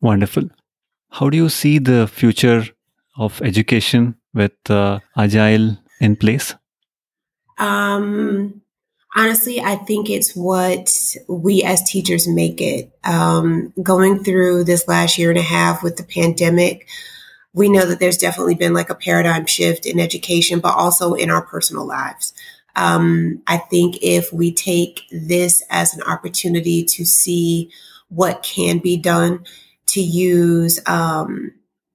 Wonderful. 0.00 0.48
How 1.10 1.30
do 1.30 1.36
you 1.36 1.48
see 1.48 1.78
the 1.78 2.06
future 2.06 2.64
of 3.18 3.40
education 3.42 4.16
with 4.34 4.52
uh, 4.68 5.00
Agile 5.16 5.78
in 6.00 6.16
place? 6.16 6.54
Um, 7.58 8.62
honestly, 9.14 9.60
I 9.60 9.76
think 9.76 10.10
it's 10.10 10.34
what 10.34 11.16
we 11.28 11.62
as 11.62 11.82
teachers 11.90 12.28
make 12.28 12.60
it. 12.60 12.90
Um, 13.04 13.72
going 13.82 14.22
through 14.22 14.64
this 14.64 14.86
last 14.86 15.18
year 15.18 15.30
and 15.30 15.38
a 15.38 15.42
half 15.42 15.82
with 15.82 15.96
the 15.96 16.04
pandemic, 16.04 16.86
we 17.52 17.68
know 17.70 17.86
that 17.86 18.00
there's 18.00 18.18
definitely 18.18 18.54
been 18.54 18.74
like 18.74 18.90
a 18.90 18.94
paradigm 18.94 19.46
shift 19.46 19.86
in 19.86 19.98
education, 19.98 20.60
but 20.60 20.74
also 20.74 21.14
in 21.14 21.30
our 21.30 21.42
personal 21.42 21.86
lives. 21.86 22.34
Um, 22.76 23.42
I 23.46 23.56
think 23.56 23.96
if 24.02 24.30
we 24.30 24.52
take 24.52 25.04
this 25.10 25.62
as 25.70 25.94
an 25.94 26.02
opportunity 26.02 26.84
to 26.84 27.06
see 27.06 27.70
what 28.08 28.42
can 28.42 28.78
be 28.78 28.98
done, 28.98 29.46
to 29.86 30.00
use 30.00 30.78
um, 30.86 31.52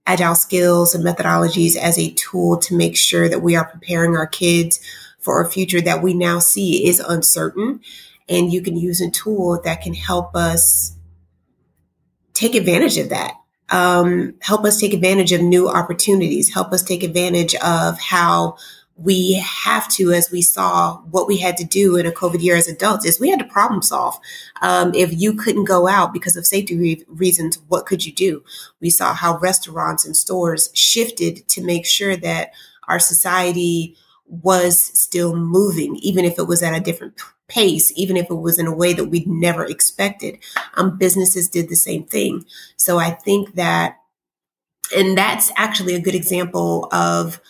agile 0.08 0.34
skills 0.34 0.96
and 0.96 1.06
methodologies 1.06 1.76
as 1.76 2.00
a 2.00 2.12
tool 2.14 2.58
to 2.58 2.76
make 2.76 2.98
sure 2.98 3.30
that 3.30 3.42
we 3.42 3.56
are 3.56 3.66
preparing 3.66 4.18
our 4.18 4.26
kids 4.26 4.80
for 5.22 5.42
a 5.42 5.50
future 5.50 5.82
that 5.82 6.02
we 6.02 6.14
now 6.14 6.40
see 6.40 6.88
is 6.88 7.00
uncertain. 7.00 7.82
And 8.28 8.52
you 8.52 8.62
can 8.62 8.78
use 8.78 9.02
a 9.02 9.10
tool 9.10 9.62
that 9.64 9.82
can 9.82 9.94
help 9.94 10.36
us 10.36 10.96
take 12.34 12.56
advantage 12.56 12.98
of 12.98 13.10
that. 13.10 13.36
Um, 13.70 14.36
help 14.42 14.66
us 14.66 14.80
take 14.80 14.94
advantage 14.94 15.32
of 15.32 15.42
new 15.42 15.70
opportunities, 15.70 16.54
help 16.54 16.74
us 16.74 16.84
take 16.84 17.04
advantage 17.04 17.56
of 17.56 17.98
how 18.00 18.58
we 18.98 19.34
have 19.34 19.88
to, 19.88 20.12
as 20.12 20.30
we 20.30 20.42
saw 20.42 20.98
what 21.10 21.28
we 21.28 21.38
had 21.38 21.58
to 21.58 21.64
do 21.64 21.96
in 21.96 22.06
a 22.06 22.12
COVID 22.12 22.42
year 22.42 22.56
as 22.56 22.68
adults, 22.68 23.06
is 23.06 23.20
we 23.20 23.30
had 23.30 23.40
to 23.40 23.46
problem 23.46 23.82
solve. 23.82 24.20
Um, 24.62 24.94
if 24.94 25.12
you 25.20 25.34
couldn't 25.34 25.64
go 25.66 25.88
out 25.88 26.14
because 26.14 26.36
of 26.36 26.46
safety 26.46 26.78
re- 26.78 27.06
reasons, 27.08 27.60
what 27.68 27.86
could 27.86 28.06
you 28.06 28.14
do? 28.14 28.44
We 28.80 28.90
saw 28.90 29.14
how 29.14 29.40
restaurants 29.40 30.06
and 30.06 30.16
stores 30.16 30.70
shifted 30.74 31.48
to 31.50 31.64
make 31.64 31.86
sure 31.86 32.16
that 32.18 32.52
our 32.88 33.00
society 33.00 33.96
was 34.32 34.80
still 34.80 35.36
moving, 35.36 35.98
even 35.98 36.24
if 36.24 36.40
it 36.40 36.48
was 36.48 36.64
at 36.64 36.74
a 36.74 36.80
different 36.80 37.20
pace, 37.50 37.92
even 37.98 38.16
if 38.16 38.30
it 38.30 38.36
was 38.36 38.58
in 38.58 38.66
a 38.66 38.74
way 38.74 38.94
that 38.94 39.06
we'd 39.06 39.28
never 39.28 39.66
expected. 39.66 40.40
Um, 40.76 40.98
businesses 40.98 41.50
did 41.50 41.68
the 41.68 41.76
same 41.76 42.06
thing. 42.06 42.46
So 42.78 42.98
I 42.98 43.12
think 43.12 43.56
that, 43.56 43.98
and 44.96 45.18
that's 45.18 45.52
actually 45.58 45.96
a 45.96 46.02
good 46.02 46.16
example 46.16 46.88
of 46.94 47.42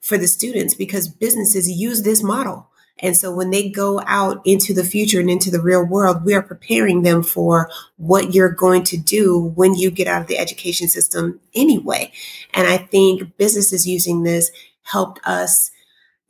for 0.00 0.16
the 0.16 0.28
students 0.28 0.74
because 0.74 1.08
businesses 1.08 1.68
use 1.68 2.02
this 2.02 2.22
model. 2.22 2.70
And 3.00 3.16
so 3.16 3.32
when 3.32 3.50
they 3.50 3.68
go 3.68 4.00
out 4.06 4.40
into 4.44 4.74
the 4.74 4.84
future 4.84 5.20
and 5.20 5.30
into 5.30 5.50
the 5.50 5.60
real 5.60 5.84
world, 5.84 6.24
we 6.24 6.34
are 6.34 6.42
preparing 6.42 7.02
them 7.02 7.22
for 7.22 7.70
what 7.96 8.34
you're 8.34 8.50
going 8.50 8.84
to 8.84 8.96
do 8.96 9.52
when 9.54 9.74
you 9.74 9.90
get 9.90 10.08
out 10.08 10.22
of 10.22 10.28
the 10.28 10.38
education 10.38 10.88
system 10.88 11.40
anyway. 11.54 12.12
And 12.54 12.66
I 12.66 12.76
think 12.76 13.36
businesses 13.36 13.86
using 13.86 14.22
this 14.22 14.50
helped 14.82 15.20
us 15.24 15.70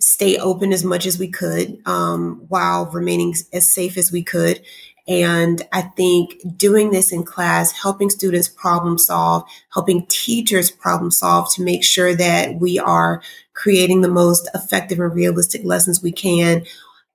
stay 0.08 0.38
open 0.38 0.72
as 0.72 0.84
much 0.84 1.04
as 1.04 1.18
we 1.18 1.28
could 1.28 1.80
um, 1.86 2.44
while 2.48 2.86
remaining 2.86 3.34
as 3.52 3.68
safe 3.68 3.98
as 3.98 4.10
we 4.10 4.22
could. 4.22 4.60
And 5.06 5.62
I 5.72 5.82
think 5.82 6.34
doing 6.56 6.90
this 6.90 7.12
in 7.12 7.24
class, 7.24 7.72
helping 7.72 8.10
students 8.10 8.48
problem 8.48 8.98
solve, 8.98 9.44
helping 9.72 10.06
teachers 10.06 10.70
problem 10.70 11.10
solve 11.10 11.52
to 11.54 11.62
make 11.62 11.84
sure 11.84 12.14
that 12.14 12.58
we 12.58 12.78
are 12.78 13.22
creating 13.54 14.00
the 14.00 14.08
most 14.08 14.48
effective 14.54 14.98
and 14.98 15.14
realistic 15.14 15.64
lessons 15.64 16.02
we 16.02 16.12
can 16.12 16.64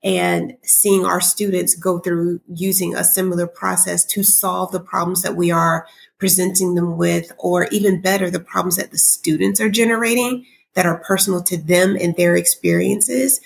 and 0.04 0.58
seeing 0.64 1.06
our 1.06 1.22
students 1.22 1.76
go 1.76 1.98
through 1.98 2.42
using 2.54 2.94
a 2.94 3.04
similar 3.04 3.48
process 3.48 4.04
to 4.06 4.22
solve 4.22 4.72
the 4.72 4.80
problems 4.80 5.22
that 5.22 5.36
we 5.36 5.50
are 5.50 5.88
presenting 6.18 6.76
them 6.76 6.98
with, 6.98 7.32
or 7.38 7.68
even 7.72 8.02
better, 8.02 8.30
the 8.30 8.40
problems 8.40 8.76
that 8.76 8.92
the 8.92 8.98
students 8.98 9.62
are 9.62 9.70
generating 9.70 10.46
that 10.76 10.86
are 10.86 10.98
personal 10.98 11.42
to 11.44 11.58
them 11.58 11.98
and 12.00 12.16
their 12.16 12.36
experiences. 12.36 13.40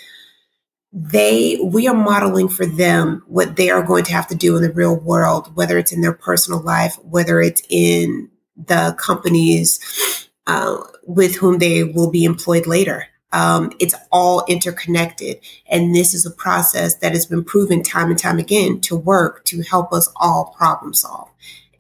They, 0.94 1.60
we 1.62 1.88
are 1.88 1.96
modeling 1.96 2.48
for 2.48 2.66
them 2.66 3.24
what 3.28 3.56
they 3.56 3.70
are 3.70 3.84
going 3.84 4.06
to 4.06 4.14
have 4.14 4.28
to 4.28 4.36
do 4.36 4.56
in 4.56 4.64
the 4.64 4.72
real 4.72 4.96
world, 4.96 5.56
whether 5.56 5.78
it's 5.78 5.92
in 5.92 6.02
their 6.02 6.14
personal 6.14 6.62
life, 6.62 6.98
whether 7.04 7.42
it's 7.42 7.62
in 7.70 8.30
the 8.56 8.96
companies 8.98 10.30
uh, 10.48 10.78
with 11.06 11.36
whom 11.36 11.60
they 11.60 11.84
will 11.84 12.10
be 12.10 12.24
employed 12.24 12.66
later. 12.66 13.08
Um, 13.34 13.74
it's 13.80 13.94
all 14.12 14.46
interconnected. 14.48 15.40
And 15.68 15.94
this 15.94 16.14
is 16.14 16.26
a 16.26 16.32
process 16.32 16.96
that 16.96 17.12
has 17.12 17.26
been 17.26 17.44
proven 17.44 17.84
time 17.84 18.10
and 18.10 18.18
time 18.18 18.40
again 18.40 18.80
to 18.82 18.96
work 18.96 19.44
to 19.46 19.62
help 19.64 19.92
us 19.92 20.10
all 20.16 20.56
problem 20.58 20.94
solve. 20.94 21.30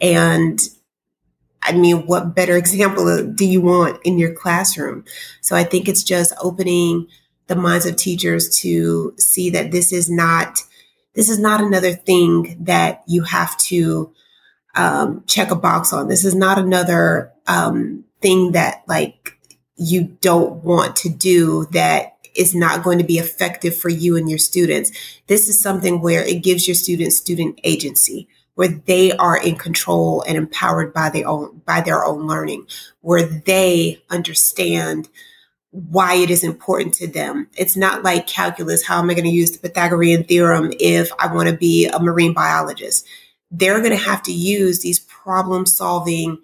And 0.02 0.60
I 1.64 1.74
mean, 1.74 2.06
what 2.06 2.36
better 2.36 2.56
example 2.56 3.24
do 3.24 3.46
you 3.46 3.62
want 3.62 4.00
in 4.04 4.18
your 4.18 4.34
classroom? 4.34 5.04
So 5.42 5.56
I 5.56 5.64
think 5.64 5.88
it's 5.88 6.04
just 6.04 6.34
opening 6.42 7.08
the 7.48 7.56
minds 7.56 7.86
of 7.86 7.96
teachers 7.96 8.50
to 8.60 9.14
see 9.18 9.50
that 9.52 9.72
this 9.72 9.92
is 9.92 10.10
not 10.10 10.62
this 11.14 11.30
is 11.30 11.40
not 11.40 11.62
another 11.62 11.94
thing 11.94 12.58
that 12.66 13.02
you 13.08 13.24
have 13.24 13.58
to 13.58 14.14
um, 14.76 15.24
check 15.26 15.50
a 15.50 15.56
box 15.56 15.92
on. 15.92 16.08
This 16.08 16.24
is 16.24 16.36
not 16.36 16.60
another 16.60 17.34
um, 17.48 18.06
thing 18.22 18.52
that 18.52 18.84
like 18.88 19.32
you 19.76 20.16
don't 20.22 20.64
want 20.64 20.96
to 20.98 21.10
do 21.10 21.66
that 21.72 22.18
is 22.36 22.54
not 22.54 22.84
going 22.84 23.00
to 23.00 23.04
be 23.04 23.18
effective 23.18 23.76
for 23.76 23.90
you 23.90 24.16
and 24.16 24.30
your 24.30 24.38
students. 24.38 24.92
This 25.26 25.50
is 25.50 25.60
something 25.60 26.02
where 26.02 26.22
it 26.22 26.44
gives 26.44 26.68
your 26.68 26.76
students 26.76 27.18
student 27.18 27.60
agency, 27.64 28.28
where 28.58 28.70
they 28.70 29.12
are 29.12 29.38
in 29.38 29.56
control 29.56 30.24
and 30.24 30.36
empowered 30.36 30.92
by 30.92 31.12
their 31.12 31.28
own 31.28 31.62
by 31.68 31.80
their 31.80 32.04
own 32.04 32.26
learning, 32.26 32.66
where 33.02 33.22
they 33.22 34.02
understand 34.10 35.08
why 35.70 36.16
it 36.16 36.32
is 36.32 36.44
important 36.44 36.96
to 36.96 37.06
them. 37.06 37.48
It's 37.56 37.78
not 37.78 38.02
like 38.02 38.26
calculus. 38.26 38.84
How 38.84 38.98
am 38.98 39.12
I 39.12 39.14
going 39.14 39.26
to 39.26 39.30
use 39.30 39.52
the 39.52 39.60
Pythagorean 39.60 40.24
theorem 40.24 40.74
if 40.80 41.12
I 41.20 41.32
want 41.32 41.50
to 41.50 41.56
be 41.56 41.86
a 41.86 42.00
marine 42.00 42.34
biologist? 42.34 43.06
They're 43.52 43.80
going 43.80 43.92
to 43.92 44.04
have 44.04 44.24
to 44.24 44.34
use 44.34 44.80
these 44.80 45.00
problem 45.02 45.68
solving 45.68 46.40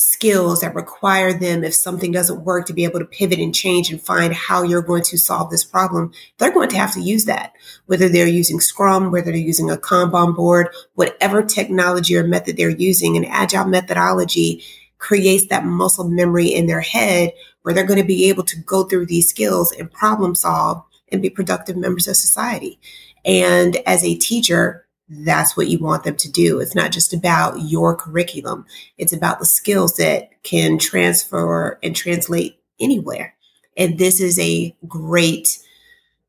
skills 0.00 0.62
that 0.62 0.74
require 0.74 1.30
them 1.30 1.62
if 1.62 1.74
something 1.74 2.10
doesn't 2.10 2.42
work 2.42 2.64
to 2.64 2.72
be 2.72 2.84
able 2.84 2.98
to 2.98 3.04
pivot 3.04 3.38
and 3.38 3.54
change 3.54 3.90
and 3.90 4.00
find 4.00 4.32
how 4.32 4.62
you're 4.62 4.80
going 4.80 5.02
to 5.02 5.18
solve 5.18 5.50
this 5.50 5.62
problem 5.62 6.10
they're 6.38 6.52
going 6.52 6.70
to 6.70 6.78
have 6.78 6.94
to 6.94 7.02
use 7.02 7.26
that. 7.26 7.52
Whether 7.84 8.08
they're 8.08 8.26
using 8.26 8.60
scrum 8.60 9.10
whether 9.10 9.26
they're 9.26 9.36
using 9.36 9.70
a 9.70 9.76
kanban 9.76 10.34
board 10.34 10.68
whatever 10.94 11.42
technology 11.42 12.16
or 12.16 12.26
method 12.26 12.56
they're 12.56 12.70
using 12.70 13.18
an 13.18 13.26
agile 13.26 13.66
methodology 13.66 14.64
creates 14.96 15.48
that 15.48 15.66
muscle 15.66 16.08
memory 16.08 16.48
in 16.48 16.66
their 16.66 16.80
head 16.80 17.32
where 17.60 17.74
they're 17.74 17.84
going 17.84 18.00
to 18.00 18.06
be 18.06 18.30
able 18.30 18.44
to 18.44 18.56
go 18.56 18.84
through 18.84 19.04
these 19.04 19.28
skills 19.28 19.70
and 19.72 19.92
problem 19.92 20.34
solve 20.34 20.82
and 21.12 21.20
be 21.20 21.28
productive 21.28 21.76
members 21.76 22.08
of 22.08 22.16
society. 22.16 22.80
And 23.24 23.76
as 23.86 24.02
a 24.02 24.16
teacher 24.16 24.86
that's 25.10 25.56
what 25.56 25.68
you 25.68 25.78
want 25.78 26.04
them 26.04 26.16
to 26.16 26.30
do. 26.30 26.60
It's 26.60 26.74
not 26.74 26.92
just 26.92 27.12
about 27.12 27.60
your 27.62 27.96
curriculum. 27.96 28.64
It's 28.96 29.12
about 29.12 29.40
the 29.40 29.44
skills 29.44 29.96
that 29.96 30.30
can 30.44 30.78
transfer 30.78 31.78
and 31.82 31.96
translate 31.96 32.60
anywhere. 32.80 33.34
And 33.76 33.98
this 33.98 34.20
is 34.20 34.38
a 34.38 34.74
great 34.86 35.58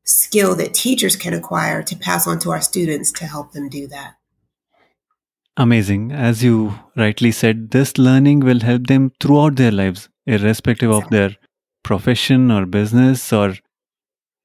skill 0.04 0.56
that 0.56 0.74
teachers 0.74 1.14
can 1.14 1.32
acquire 1.32 1.82
to 1.84 1.96
pass 1.96 2.26
on 2.26 2.40
to 2.40 2.50
our 2.50 2.60
students 2.60 3.12
to 3.12 3.26
help 3.26 3.52
them 3.52 3.68
do 3.68 3.86
that. 3.86 4.16
Amazing. 5.56 6.10
As 6.10 6.42
you 6.42 6.74
rightly 6.96 7.30
said, 7.30 7.70
this 7.70 7.98
learning 7.98 8.40
will 8.40 8.60
help 8.60 8.88
them 8.88 9.12
throughout 9.20 9.56
their 9.56 9.70
lives, 9.70 10.08
irrespective 10.26 10.90
of 10.90 11.08
their 11.10 11.36
profession 11.84 12.50
or 12.50 12.66
business, 12.66 13.32
or 13.32 13.54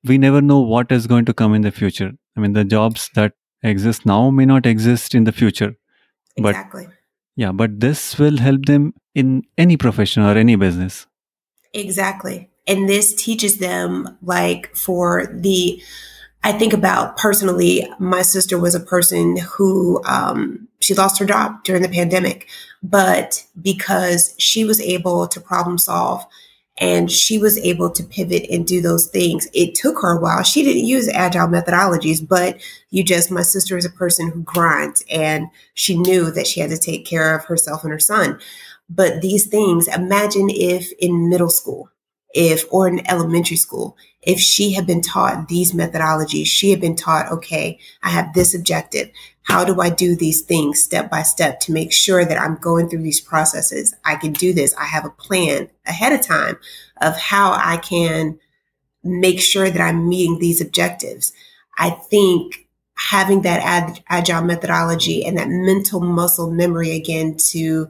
we 0.04 0.18
never 0.18 0.42
know 0.42 0.60
what 0.60 0.92
is 0.92 1.08
going 1.08 1.26
to 1.26 1.34
come 1.34 1.56
in 1.56 1.62
the 1.62 1.72
future. 1.72 2.12
I 2.36 2.40
mean, 2.40 2.54
the 2.54 2.66
jobs 2.66 3.10
that 3.16 3.34
exist 3.68 4.06
now 4.06 4.30
may 4.30 4.46
not 4.46 4.66
exist 4.66 5.16
in 5.16 5.24
the 5.24 5.32
future. 5.32 5.76
Exactly. 6.36 6.86
But 6.86 6.94
yeah, 7.36 7.52
but 7.52 7.80
this 7.80 8.18
will 8.18 8.38
help 8.38 8.66
them 8.66 8.94
in 9.14 9.44
any 9.58 9.78
profession 9.78 10.24
or 10.24 10.36
any 10.38 10.56
business. 10.56 11.08
Exactly. 11.74 12.50
And 12.66 12.90
this 12.90 13.14
teaches 13.14 13.60
them 13.60 14.18
like 14.22 14.76
for 14.76 15.28
the 15.34 15.82
I 16.44 16.52
think 16.54 16.72
about 16.72 17.18
personally, 17.18 17.86
my 18.00 18.22
sister 18.22 18.58
was 18.58 18.76
a 18.76 18.80
person 18.80 19.38
who 19.38 20.02
um, 20.06 20.68
she 20.80 20.94
lost 20.94 21.20
her 21.20 21.26
job 21.26 21.64
during 21.64 21.82
the 21.82 21.90
pandemic, 21.90 22.48
but 22.82 23.46
because 23.62 24.34
she 24.38 24.64
was 24.64 24.80
able 24.80 25.28
to 25.28 25.42
problem 25.42 25.78
solve 25.78 26.26
and 26.78 27.12
she 27.12 27.40
was 27.40 27.58
able 27.60 27.90
to 27.90 28.04
pivot 28.04 28.48
and 28.50 28.68
do 28.68 28.82
those 28.82 29.08
things. 29.08 29.48
It 29.54 29.76
took 29.76 30.00
her 30.02 30.18
a 30.18 30.22
while. 30.22 30.44
She 30.44 30.64
didn't 30.64 30.86
use 30.86 31.10
agile 31.10 31.48
methodologies, 31.48 32.26
but 32.26 32.60
you 32.92 33.04
just, 33.04 33.32
my 33.32 33.42
sister 33.42 33.78
is 33.78 33.86
a 33.86 33.90
person 33.90 34.30
who 34.32 34.44
grinds 34.44 35.04
and 35.10 35.48
she 35.74 35.98
knew 35.98 36.30
that 36.32 36.48
she 36.48 36.60
had 36.60 36.70
to 36.70 36.78
take 36.78 37.06
care 37.06 37.36
of 37.36 37.46
herself 37.46 37.84
and 37.84 37.92
her 37.92 38.00
son. 38.00 38.40
But 38.90 39.22
these 39.22 39.48
things, 39.48 39.88
imagine 39.88 40.50
if 40.50 40.92
in 41.00 41.30
middle 41.30 41.50
school, 41.50 41.90
if, 42.34 42.66
or 42.72 42.88
in 42.88 43.08
elementary 43.10 43.58
school, 43.58 43.98
if 44.22 44.40
she 44.40 44.74
had 44.74 44.86
been 44.86 45.02
taught 45.02 45.48
these 45.48 45.72
methodologies, 45.72 46.46
she 46.46 46.70
had 46.70 46.80
been 46.80 46.96
taught, 46.96 47.32
okay, 47.32 47.80
I 48.04 48.10
have 48.10 48.34
this 48.34 48.54
objective. 48.54 49.10
How 49.48 49.64
do 49.64 49.80
I 49.80 49.90
do 49.90 50.14
these 50.14 50.42
things 50.42 50.84
step 50.84 51.10
by 51.10 51.24
step 51.24 51.62
to 51.62 51.72
make 51.72 51.94
sure 51.94 52.26
that 52.26 52.40
I'm 52.40 52.58
going 52.58 52.90
through 52.90 53.04
these 53.04 53.22
processes? 53.22 53.96
I 54.04 54.18
can 54.18 54.34
do 54.34 54.52
this. 54.52 54.76
I 54.76 54.84
have 54.84 55.06
a 55.06 55.10
plan 55.10 55.70
ahead 55.86 56.12
of 56.12 56.22
time 56.22 56.58
of 57.00 57.16
how 57.16 57.54
I 57.54 57.78
can 57.78 58.40
make 59.06 59.40
sure 59.40 59.70
that 59.70 59.80
I'm 59.80 60.10
meeting 60.10 60.40
these 60.40 60.60
objectives. 60.60 61.32
I 61.78 61.92
think 61.92 62.68
having 62.98 63.44
that 63.44 63.62
ag- 63.64 64.04
agile 64.10 64.42
methodology 64.42 65.24
and 65.24 65.38
that 65.38 65.48
mental 65.48 66.02
muscle 66.02 66.52
memory 66.52 66.92
again 66.92 67.38
to 67.52 67.88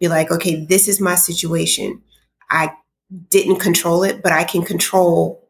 be 0.00 0.08
like, 0.08 0.30
okay, 0.30 0.64
this 0.64 0.88
is 0.88 1.02
my 1.02 1.16
situation. 1.16 2.00
I 2.48 2.72
didn't 3.28 3.56
control 3.58 4.04
it, 4.04 4.22
but 4.22 4.32
I 4.32 4.44
can 4.44 4.62
control, 4.62 5.46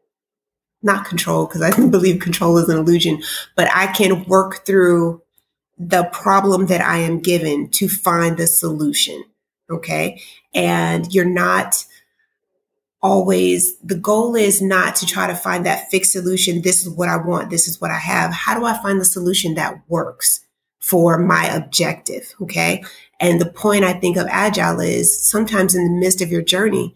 not 0.81 1.05
control, 1.05 1.45
because 1.45 1.61
I 1.61 1.69
believe 1.89 2.19
control 2.19 2.57
is 2.57 2.67
an 2.67 2.77
illusion, 2.77 3.23
but 3.55 3.69
I 3.73 3.87
can 3.87 4.25
work 4.25 4.65
through 4.65 5.21
the 5.77 6.05
problem 6.05 6.67
that 6.67 6.81
I 6.81 6.97
am 6.97 7.19
given 7.19 7.69
to 7.71 7.89
find 7.89 8.37
the 8.37 8.47
solution. 8.47 9.23
Okay. 9.69 10.21
And 10.53 11.13
you're 11.13 11.25
not 11.25 11.85
always, 13.01 13.77
the 13.79 13.95
goal 13.95 14.35
is 14.35 14.61
not 14.61 14.95
to 14.95 15.05
try 15.05 15.27
to 15.27 15.35
find 15.35 15.65
that 15.65 15.89
fixed 15.91 16.11
solution. 16.11 16.61
This 16.61 16.85
is 16.85 16.89
what 16.89 17.09
I 17.09 17.17
want. 17.17 17.49
This 17.49 17.67
is 17.67 17.79
what 17.79 17.91
I 17.91 17.99
have. 17.99 18.31
How 18.31 18.57
do 18.57 18.65
I 18.65 18.81
find 18.81 18.99
the 18.99 19.05
solution 19.05 19.55
that 19.55 19.81
works 19.87 20.39
for 20.79 21.17
my 21.17 21.45
objective? 21.45 22.33
Okay. 22.41 22.83
And 23.19 23.39
the 23.39 23.49
point 23.49 23.83
I 23.83 23.93
think 23.93 24.17
of 24.17 24.27
agile 24.29 24.79
is 24.79 25.23
sometimes 25.23 25.75
in 25.75 25.83
the 25.83 25.99
midst 25.99 26.21
of 26.21 26.31
your 26.31 26.41
journey, 26.41 26.95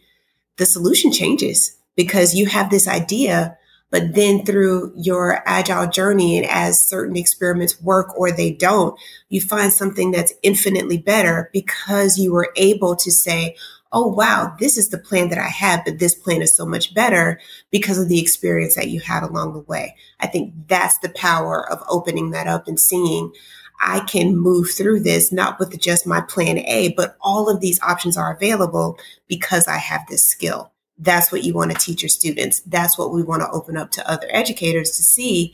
the 0.57 0.65
solution 0.65 1.11
changes 1.11 1.77
because 1.95 2.33
you 2.33 2.45
have 2.47 2.69
this 2.69 2.87
idea 2.87 3.57
but 3.91 4.13
then 4.15 4.45
through 4.45 4.93
your 4.95 5.41
agile 5.45 5.87
journey 5.87 6.37
and 6.37 6.45
as 6.45 6.83
certain 6.83 7.15
experiments 7.15 7.81
work 7.81 8.17
or 8.17 8.31
they 8.31 8.51
don't, 8.51 8.99
you 9.29 9.41
find 9.41 9.73
something 9.73 10.11
that's 10.11 10.33
infinitely 10.43 10.97
better 10.97 11.49
because 11.53 12.17
you 12.17 12.31
were 12.31 12.51
able 12.55 12.95
to 12.95 13.11
say, 13.11 13.55
oh, 13.91 14.07
wow, 14.07 14.55
this 14.59 14.77
is 14.77 14.89
the 14.89 14.97
plan 14.97 15.29
that 15.29 15.39
I 15.39 15.47
had, 15.47 15.83
but 15.83 15.97
this 15.97 16.13
plan 16.13 16.41
is 16.41 16.55
so 16.55 16.65
much 16.65 16.93
better 16.93 17.39
because 17.71 17.97
of 17.97 18.07
the 18.07 18.21
experience 18.21 18.75
that 18.75 18.89
you 18.89 18.99
had 18.99 19.23
along 19.23 19.53
the 19.53 19.61
way. 19.61 19.95
I 20.19 20.27
think 20.27 20.53
that's 20.67 20.99
the 20.99 21.09
power 21.09 21.69
of 21.71 21.83
opening 21.89 22.29
that 22.31 22.47
up 22.47 22.67
and 22.67 22.79
seeing 22.79 23.33
I 23.81 24.01
can 24.01 24.35
move 24.35 24.71
through 24.71 25.01
this, 25.01 25.31
not 25.31 25.57
with 25.57 25.77
just 25.79 26.05
my 26.05 26.21
plan 26.21 26.59
A, 26.59 26.93
but 26.95 27.17
all 27.21 27.49
of 27.49 27.61
these 27.61 27.81
options 27.81 28.17
are 28.17 28.33
available 28.33 28.99
because 29.27 29.67
I 29.67 29.77
have 29.77 30.05
this 30.07 30.23
skill. 30.23 30.71
That's 30.99 31.31
what 31.31 31.43
you 31.43 31.53
want 31.53 31.71
to 31.71 31.77
teach 31.77 32.03
your 32.03 32.09
students. 32.09 32.59
That's 32.61 32.97
what 32.97 33.11
we 33.13 33.23
want 33.23 33.41
to 33.41 33.49
open 33.51 33.77
up 33.77 33.91
to 33.91 34.11
other 34.11 34.27
educators 34.29 34.91
to 34.91 35.03
see 35.03 35.53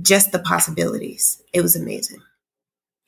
just 0.00 0.32
the 0.32 0.38
possibilities. 0.38 1.42
It 1.52 1.60
was 1.60 1.76
amazing. 1.76 2.22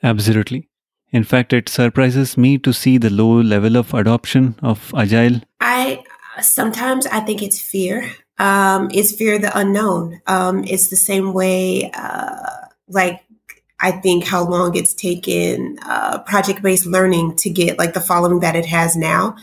Absolutely. 0.03 0.69
In 1.11 1.25
fact, 1.25 1.53
it 1.53 1.69
surprises 1.69 2.37
me 2.39 2.59
to 2.59 2.73
see 2.73 2.99
the 2.99 3.11
low 3.11 3.41
level 3.41 3.77
of 3.77 3.93
adoption 3.93 4.55
of 4.63 4.93
agile. 4.97 5.41
I 5.61 6.05
sometimes 6.41 7.07
I 7.07 7.21
think 7.21 7.43
it's 7.43 7.61
fear. 7.61 8.11
Um, 8.39 8.91
it's 8.93 9.13
fear 9.13 9.37
of 9.37 9.43
the 9.43 9.57
unknown. 9.57 10.21
Um, 10.27 10.65
it's 10.65 10.89
the 10.89 10.97
same 10.97 11.33
way, 11.33 11.91
uh, 11.93 12.67
like 12.89 13.23
I 13.79 13.91
think 13.93 14.25
how 14.25 14.45
long 14.49 14.75
it's 14.75 14.95
taken 14.95 15.79
uh, 15.85 16.21
project 16.21 16.63
based 16.63 16.87
learning 16.87 17.37
to 17.37 17.51
get 17.51 17.79
like 17.79 17.93
the 17.93 18.01
following 18.01 18.41
that 18.41 18.57
it 18.57 18.67
has 18.67 18.97
now. 18.97 19.37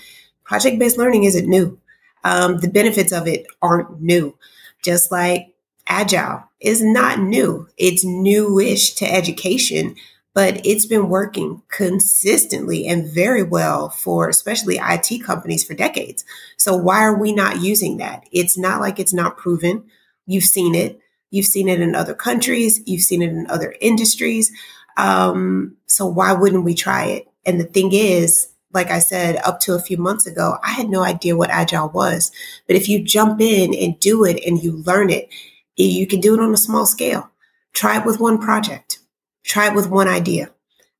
Project 0.49 0.79
based 0.79 0.97
learning 0.97 1.25
isn't 1.25 1.47
new. 1.47 1.79
Um, 2.23 2.57
the 2.57 2.67
benefits 2.67 3.11
of 3.11 3.27
it 3.27 3.45
aren't 3.61 4.01
new. 4.01 4.35
Just 4.83 5.11
like 5.11 5.53
agile 5.87 6.43
is 6.59 6.83
not 6.83 7.19
new. 7.19 7.67
It's 7.77 8.03
newish 8.03 8.95
to 8.95 9.05
education, 9.05 9.95
but 10.33 10.65
it's 10.65 10.87
been 10.87 11.07
working 11.07 11.61
consistently 11.67 12.87
and 12.87 13.07
very 13.07 13.43
well 13.43 13.89
for 13.89 14.27
especially 14.27 14.79
IT 14.81 15.23
companies 15.23 15.63
for 15.63 15.75
decades. 15.75 16.25
So 16.57 16.75
why 16.75 17.01
are 17.01 17.19
we 17.19 17.31
not 17.31 17.61
using 17.61 17.97
that? 17.97 18.23
It's 18.31 18.57
not 18.57 18.81
like 18.81 18.99
it's 18.99 19.13
not 19.13 19.37
proven. 19.37 19.83
You've 20.25 20.43
seen 20.45 20.73
it. 20.73 20.99
You've 21.29 21.45
seen 21.45 21.69
it 21.69 21.79
in 21.79 21.93
other 21.93 22.15
countries. 22.15 22.81
You've 22.87 23.03
seen 23.03 23.21
it 23.21 23.29
in 23.29 23.45
other 23.51 23.75
industries. 23.81 24.51
Um, 24.97 25.77
so 25.85 26.07
why 26.07 26.33
wouldn't 26.33 26.63
we 26.63 26.73
try 26.73 27.05
it? 27.05 27.27
And 27.45 27.59
the 27.59 27.65
thing 27.65 27.91
is, 27.93 28.48
like 28.71 28.91
I 28.91 28.99
said, 28.99 29.37
up 29.37 29.59
to 29.61 29.73
a 29.73 29.81
few 29.81 29.97
months 29.97 30.27
ago, 30.27 30.57
I 30.63 30.71
had 30.71 30.89
no 30.89 31.01
idea 31.03 31.35
what 31.35 31.49
agile 31.49 31.89
was. 31.89 32.31
But 32.67 32.75
if 32.75 32.87
you 32.87 33.03
jump 33.03 33.41
in 33.41 33.73
and 33.73 33.99
do 33.99 34.23
it 34.25 34.43
and 34.45 34.61
you 34.61 34.77
learn 34.77 35.09
it, 35.09 35.29
you 35.75 36.05
can 36.05 36.19
do 36.19 36.33
it 36.33 36.39
on 36.39 36.53
a 36.53 36.57
small 36.57 36.85
scale. 36.85 37.31
Try 37.73 37.99
it 37.99 38.05
with 38.05 38.19
one 38.19 38.37
project. 38.37 38.99
Try 39.43 39.67
it 39.67 39.75
with 39.75 39.89
one 39.89 40.07
idea. 40.07 40.51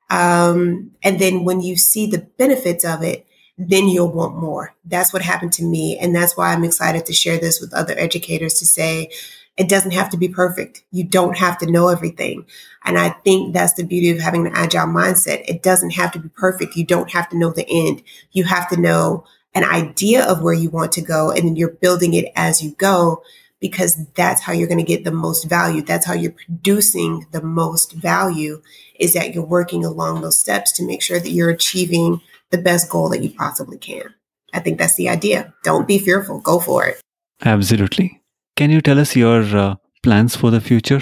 Um, 0.09 0.91
and 1.03 1.19
then 1.19 1.43
when 1.43 1.61
you 1.61 1.77
see 1.77 2.07
the 2.07 2.27
benefits 2.37 2.83
of 2.83 3.03
it, 3.03 3.27
then 3.57 3.87
you'll 3.87 4.11
want 4.11 4.37
more. 4.37 4.73
That's 4.85 5.11
what 5.11 5.21
happened 5.21 5.53
to 5.53 5.63
me. 5.63 5.97
And 5.97 6.15
that's 6.15 6.37
why 6.37 6.53
I'm 6.53 6.63
excited 6.63 7.05
to 7.05 7.13
share 7.13 7.37
this 7.37 7.59
with 7.59 7.73
other 7.73 7.93
educators 7.97 8.55
to 8.55 8.65
say, 8.65 9.11
it 9.59 9.67
doesn't 9.67 9.91
have 9.91 10.09
to 10.11 10.17
be 10.17 10.29
perfect. 10.29 10.83
You 10.91 11.03
don't 11.03 11.37
have 11.37 11.57
to 11.57 11.69
know 11.69 11.89
everything. 11.89 12.45
And 12.85 12.97
I 12.97 13.09
think 13.09 13.53
that's 13.53 13.73
the 13.73 13.83
beauty 13.83 14.09
of 14.09 14.19
having 14.19 14.47
an 14.47 14.53
agile 14.55 14.87
mindset. 14.87 15.43
It 15.49 15.61
doesn't 15.61 15.91
have 15.91 16.13
to 16.13 16.19
be 16.19 16.29
perfect. 16.29 16.77
You 16.77 16.85
don't 16.85 17.11
have 17.11 17.27
to 17.29 17.37
know 17.37 17.51
the 17.51 17.67
end. 17.69 18.01
You 18.31 18.45
have 18.45 18.69
to 18.69 18.79
know 18.79 19.25
an 19.53 19.65
idea 19.65 20.25
of 20.25 20.41
where 20.41 20.53
you 20.53 20.69
want 20.69 20.93
to 20.93 21.01
go 21.01 21.31
and 21.31 21.43
then 21.45 21.57
you're 21.57 21.71
building 21.73 22.13
it 22.13 22.31
as 22.37 22.63
you 22.63 22.71
go 22.71 23.21
because 23.59 23.97
that's 24.15 24.41
how 24.41 24.53
you're 24.53 24.69
going 24.69 24.79
to 24.79 24.83
get 24.83 25.03
the 25.03 25.11
most 25.11 25.43
value. 25.43 25.81
That's 25.81 26.05
how 26.05 26.13
you're 26.13 26.31
producing 26.31 27.27
the 27.31 27.41
most 27.41 27.91
value 27.91 28.61
is 28.97 29.13
that 29.13 29.33
you're 29.33 29.43
working 29.43 29.83
along 29.83 30.21
those 30.21 30.39
steps 30.39 30.71
to 30.73 30.85
make 30.85 31.01
sure 31.01 31.19
that 31.19 31.31
you're 31.31 31.49
achieving 31.49 32.21
the 32.49 32.57
best 32.57 32.89
goal 32.89 33.09
that 33.09 33.23
you 33.23 33.31
possibly 33.31 33.77
can. 33.77 34.13
I 34.53 34.61
think 34.61 34.77
that's 34.77 34.95
the 34.95 35.09
idea. 35.09 35.53
Don't 35.63 35.87
be 35.87 35.97
fearful. 35.97 36.39
Go 36.39 36.59
for 36.59 36.85
it. 36.85 37.01
Absolutely. 37.43 38.18
Can 38.59 38.71
you 38.71 38.81
tell 38.81 38.99
us 38.99 39.15
your 39.15 39.41
uh, 39.57 39.75
plans 40.03 40.35
for 40.35 40.51
the 40.51 40.59
future? 40.59 41.01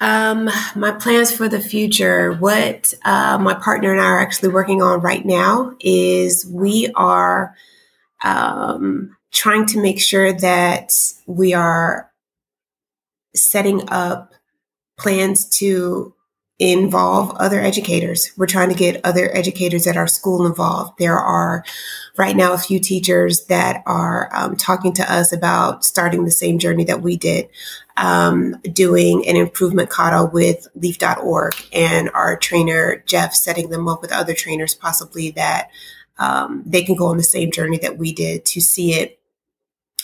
Um, 0.00 0.48
my 0.76 0.92
plans 0.92 1.32
for 1.32 1.48
the 1.48 1.60
future, 1.60 2.34
what 2.34 2.94
uh, 3.04 3.36
my 3.38 3.54
partner 3.54 3.90
and 3.90 4.00
I 4.00 4.04
are 4.04 4.20
actually 4.20 4.50
working 4.50 4.80
on 4.80 5.00
right 5.00 5.26
now 5.26 5.74
is 5.80 6.46
we 6.46 6.88
are 6.94 7.56
um, 8.22 9.16
trying 9.32 9.66
to 9.66 9.82
make 9.82 10.00
sure 10.00 10.32
that 10.32 10.92
we 11.26 11.52
are 11.52 12.12
setting 13.34 13.90
up 13.90 14.32
plans 15.00 15.48
to 15.58 16.14
involve 16.60 17.30
other 17.36 17.58
educators. 17.58 18.32
We're 18.36 18.46
trying 18.46 18.68
to 18.68 18.74
get 18.74 19.00
other 19.02 19.34
educators 19.34 19.86
at 19.86 19.96
our 19.96 20.06
school 20.06 20.44
involved. 20.44 20.98
There 20.98 21.18
are 21.18 21.64
right 22.18 22.36
now 22.36 22.52
a 22.52 22.58
few 22.58 22.78
teachers 22.78 23.46
that 23.46 23.82
are 23.86 24.28
um, 24.34 24.56
talking 24.56 24.92
to 24.92 25.12
us 25.12 25.32
about 25.32 25.86
starting 25.86 26.24
the 26.24 26.30
same 26.30 26.58
journey 26.58 26.84
that 26.84 27.00
we 27.00 27.16
did, 27.16 27.48
um, 27.96 28.56
doing 28.74 29.26
an 29.26 29.36
improvement 29.36 29.88
kata 29.88 30.28
with 30.30 30.68
leaf.org 30.74 31.54
and 31.72 32.10
our 32.10 32.36
trainer, 32.36 33.02
Jeff, 33.06 33.34
setting 33.34 33.70
them 33.70 33.88
up 33.88 34.02
with 34.02 34.12
other 34.12 34.34
trainers 34.34 34.74
possibly 34.74 35.30
that 35.30 35.70
um, 36.18 36.62
they 36.66 36.82
can 36.82 36.94
go 36.94 37.06
on 37.06 37.16
the 37.16 37.22
same 37.22 37.50
journey 37.50 37.78
that 37.78 37.96
we 37.96 38.12
did 38.12 38.44
to 38.44 38.60
see 38.60 38.92
it 38.92 39.19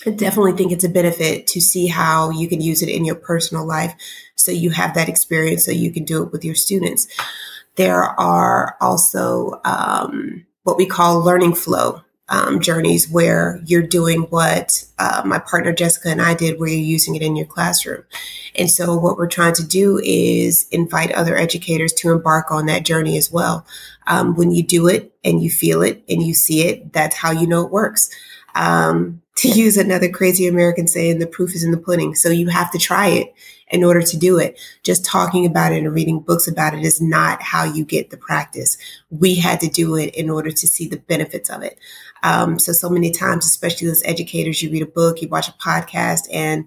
I 0.04 0.10
definitely 0.10 0.52
think 0.52 0.72
it's 0.72 0.84
a 0.84 0.88
benefit 0.88 1.46
to 1.48 1.60
see 1.60 1.86
how 1.86 2.30
you 2.30 2.48
can 2.48 2.60
use 2.60 2.82
it 2.82 2.88
in 2.88 3.04
your 3.04 3.14
personal 3.14 3.66
life 3.66 3.94
so 4.34 4.52
you 4.52 4.70
have 4.70 4.94
that 4.94 5.08
experience 5.08 5.64
so 5.64 5.72
you 5.72 5.92
can 5.92 6.04
do 6.04 6.22
it 6.22 6.32
with 6.32 6.44
your 6.44 6.54
students. 6.54 7.06
There 7.76 8.02
are 8.02 8.76
also 8.80 9.60
um, 9.64 10.46
what 10.64 10.76
we 10.76 10.86
call 10.86 11.20
learning 11.20 11.54
flow 11.54 12.02
um, 12.28 12.60
journeys 12.60 13.08
where 13.08 13.60
you're 13.64 13.86
doing 13.86 14.22
what 14.22 14.84
uh, 14.98 15.22
my 15.24 15.38
partner 15.38 15.72
Jessica 15.72 16.08
and 16.08 16.20
I 16.20 16.34
did, 16.34 16.58
where 16.58 16.68
you're 16.68 16.78
using 16.78 17.14
it 17.14 17.22
in 17.22 17.36
your 17.36 17.46
classroom. 17.46 18.02
And 18.56 18.70
so, 18.70 18.96
what 18.96 19.16
we're 19.16 19.28
trying 19.28 19.54
to 19.54 19.66
do 19.66 20.00
is 20.02 20.66
invite 20.72 21.12
other 21.12 21.36
educators 21.36 21.92
to 21.94 22.10
embark 22.10 22.50
on 22.50 22.66
that 22.66 22.84
journey 22.84 23.16
as 23.16 23.30
well. 23.30 23.64
Um, 24.08 24.34
when 24.34 24.50
you 24.50 24.62
do 24.62 24.88
it 24.88 25.12
and 25.24 25.42
you 25.42 25.50
feel 25.50 25.82
it 25.82 26.02
and 26.08 26.22
you 26.22 26.34
see 26.34 26.66
it, 26.66 26.92
that's 26.92 27.16
how 27.16 27.30
you 27.30 27.46
know 27.46 27.64
it 27.64 27.70
works. 27.70 28.10
Um, 28.56 29.22
to 29.36 29.48
use 29.48 29.76
another 29.76 30.08
crazy 30.08 30.46
American 30.46 30.86
saying, 30.86 31.18
the 31.18 31.26
proof 31.26 31.54
is 31.54 31.62
in 31.62 31.70
the 31.70 31.76
pudding. 31.76 32.14
So 32.14 32.30
you 32.30 32.48
have 32.48 32.70
to 32.72 32.78
try 32.78 33.08
it 33.08 33.34
in 33.68 33.84
order 33.84 34.00
to 34.00 34.16
do 34.16 34.38
it. 34.38 34.58
Just 34.82 35.04
talking 35.04 35.44
about 35.44 35.72
it 35.72 35.78
and 35.78 35.94
reading 35.94 36.20
books 36.20 36.48
about 36.48 36.72
it 36.72 36.82
is 36.82 37.00
not 37.00 37.42
how 37.42 37.64
you 37.64 37.84
get 37.84 38.08
the 38.08 38.16
practice. 38.16 38.78
We 39.10 39.34
had 39.34 39.60
to 39.60 39.68
do 39.68 39.94
it 39.96 40.14
in 40.14 40.30
order 40.30 40.50
to 40.50 40.66
see 40.66 40.88
the 40.88 40.96
benefits 40.96 41.50
of 41.50 41.62
it. 41.62 41.78
Um, 42.22 42.58
so, 42.58 42.72
so 42.72 42.88
many 42.88 43.10
times, 43.10 43.44
especially 43.44 43.88
as 43.88 44.02
educators, 44.06 44.62
you 44.62 44.70
read 44.70 44.82
a 44.82 44.86
book, 44.86 45.20
you 45.20 45.28
watch 45.28 45.48
a 45.48 45.52
podcast, 45.52 46.22
and 46.32 46.66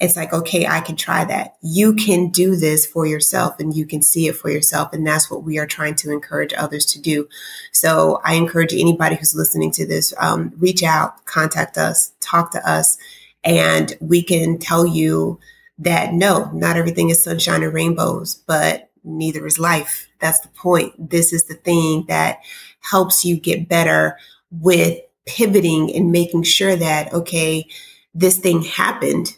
it's 0.00 0.16
like, 0.16 0.32
okay, 0.32 0.66
I 0.66 0.80
can 0.80 0.96
try 0.96 1.24
that. 1.24 1.56
You 1.60 1.94
can 1.94 2.30
do 2.30 2.56
this 2.56 2.86
for 2.86 3.04
yourself 3.06 3.60
and 3.60 3.76
you 3.76 3.84
can 3.84 4.00
see 4.00 4.28
it 4.28 4.36
for 4.36 4.50
yourself. 4.50 4.94
And 4.94 5.06
that's 5.06 5.30
what 5.30 5.44
we 5.44 5.58
are 5.58 5.66
trying 5.66 5.94
to 5.96 6.10
encourage 6.10 6.54
others 6.54 6.86
to 6.86 7.00
do. 7.00 7.28
So 7.70 8.20
I 8.24 8.34
encourage 8.34 8.72
anybody 8.72 9.16
who's 9.16 9.34
listening 9.34 9.70
to 9.72 9.86
this, 9.86 10.14
um, 10.18 10.54
reach 10.56 10.82
out, 10.82 11.26
contact 11.26 11.76
us, 11.76 12.12
talk 12.20 12.50
to 12.52 12.68
us, 12.68 12.96
and 13.44 13.94
we 14.00 14.22
can 14.22 14.58
tell 14.58 14.86
you 14.86 15.38
that 15.78 16.14
no, 16.14 16.50
not 16.52 16.76
everything 16.76 17.10
is 17.10 17.22
sunshine 17.22 17.62
and 17.62 17.74
rainbows, 17.74 18.36
but 18.46 18.90
neither 19.04 19.46
is 19.46 19.58
life. 19.58 20.08
That's 20.18 20.40
the 20.40 20.48
point. 20.48 21.10
This 21.10 21.32
is 21.32 21.44
the 21.44 21.54
thing 21.54 22.06
that 22.08 22.38
helps 22.80 23.24
you 23.24 23.38
get 23.38 23.68
better 23.68 24.16
with 24.50 24.98
pivoting 25.26 25.94
and 25.94 26.10
making 26.10 26.44
sure 26.44 26.74
that, 26.74 27.12
okay, 27.12 27.66
this 28.14 28.38
thing 28.38 28.62
happened 28.62 29.36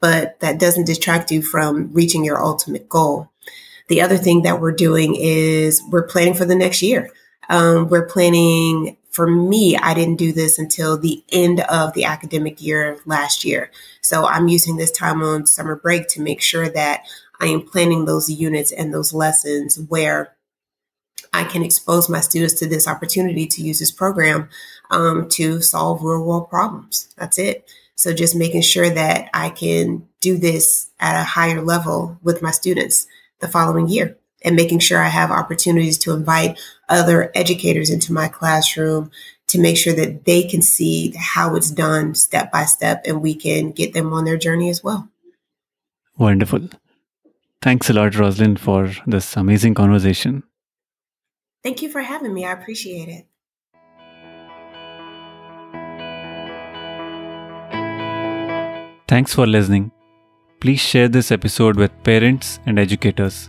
but 0.00 0.38
that 0.40 0.60
doesn't 0.60 0.86
distract 0.86 1.30
you 1.30 1.42
from 1.42 1.92
reaching 1.92 2.24
your 2.24 2.42
ultimate 2.42 2.88
goal. 2.88 3.30
The 3.88 4.00
other 4.00 4.16
thing 4.16 4.42
that 4.42 4.60
we're 4.60 4.72
doing 4.72 5.16
is 5.16 5.82
we're 5.90 6.06
planning 6.06 6.34
for 6.34 6.44
the 6.44 6.56
next 6.56 6.82
year. 6.82 7.10
Um, 7.48 7.88
we're 7.88 8.06
planning 8.06 8.96
for 9.16 9.26
me, 9.26 9.78
I 9.78 9.94
didn't 9.94 10.16
do 10.16 10.30
this 10.30 10.58
until 10.58 10.98
the 10.98 11.24
end 11.32 11.60
of 11.60 11.94
the 11.94 12.04
academic 12.04 12.60
year 12.60 12.98
last 13.06 13.46
year. 13.46 13.70
So 14.02 14.26
I'm 14.26 14.46
using 14.46 14.76
this 14.76 14.90
time 14.90 15.22
on 15.22 15.46
summer 15.46 15.74
break 15.74 16.06
to 16.08 16.20
make 16.20 16.42
sure 16.42 16.68
that 16.68 17.06
I 17.40 17.46
am 17.46 17.62
planning 17.62 18.04
those 18.04 18.28
units 18.28 18.72
and 18.72 18.92
those 18.92 19.14
lessons 19.14 19.80
where 19.88 20.36
I 21.32 21.44
can 21.44 21.62
expose 21.62 22.10
my 22.10 22.20
students 22.20 22.54
to 22.56 22.66
this 22.66 22.86
opportunity 22.86 23.46
to 23.46 23.62
use 23.62 23.78
this 23.78 23.90
program 23.90 24.50
um, 24.90 25.28
to 25.30 25.62
solve 25.62 26.02
real 26.02 26.22
world 26.22 26.50
problems. 26.50 27.14
That's 27.16 27.38
it. 27.38 27.70
So 27.96 28.12
just 28.12 28.36
making 28.36 28.62
sure 28.62 28.90
that 28.90 29.30
I 29.32 29.50
can 29.50 30.06
do 30.20 30.36
this 30.36 30.90
at 31.00 31.20
a 31.20 31.24
higher 31.24 31.62
level 31.62 32.18
with 32.22 32.42
my 32.42 32.50
students 32.50 33.06
the 33.40 33.48
following 33.48 33.88
year 33.88 34.16
and 34.42 34.54
making 34.54 34.80
sure 34.80 34.98
I 34.98 35.08
have 35.08 35.30
opportunities 35.30 35.98
to 35.98 36.12
invite 36.12 36.58
other 36.88 37.30
educators 37.34 37.90
into 37.90 38.12
my 38.12 38.28
classroom 38.28 39.10
to 39.48 39.60
make 39.60 39.76
sure 39.76 39.94
that 39.94 40.24
they 40.24 40.42
can 40.42 40.60
see 40.60 41.14
how 41.16 41.54
it's 41.56 41.70
done 41.70 42.14
step 42.14 42.52
by 42.52 42.64
step 42.64 43.02
and 43.06 43.22
we 43.22 43.34
can 43.34 43.70
get 43.70 43.94
them 43.94 44.12
on 44.12 44.24
their 44.24 44.36
journey 44.36 44.68
as 44.68 44.84
well. 44.84 45.08
Wonderful. 46.18 46.68
Thanks 47.62 47.88
a 47.90 47.92
lot, 47.92 48.14
Rosalind, 48.14 48.60
for 48.60 48.92
this 49.06 49.36
amazing 49.36 49.74
conversation. 49.74 50.42
Thank 51.62 51.82
you 51.82 51.88
for 51.88 52.00
having 52.00 52.32
me. 52.32 52.44
I 52.44 52.52
appreciate 52.52 53.08
it. 53.08 53.26
Thanks 59.08 59.32
for 59.32 59.46
listening. 59.46 59.92
Please 60.60 60.80
share 60.80 61.06
this 61.06 61.30
episode 61.30 61.76
with 61.76 61.92
parents 62.02 62.58
and 62.66 62.76
educators. 62.76 63.48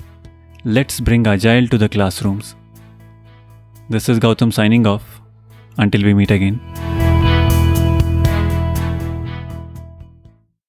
Let's 0.66 1.00
bring 1.00 1.26
Agile 1.26 1.68
to 1.70 1.80
the 1.80 1.90
classrooms. 1.90 2.56
This 3.90 4.08
is 4.08 4.20
Gautam 4.20 4.54
signing 4.54 4.86
off. 4.86 5.20
Until 5.80 6.04
we 6.04 6.14
meet 6.14 6.30
again. 6.30 6.97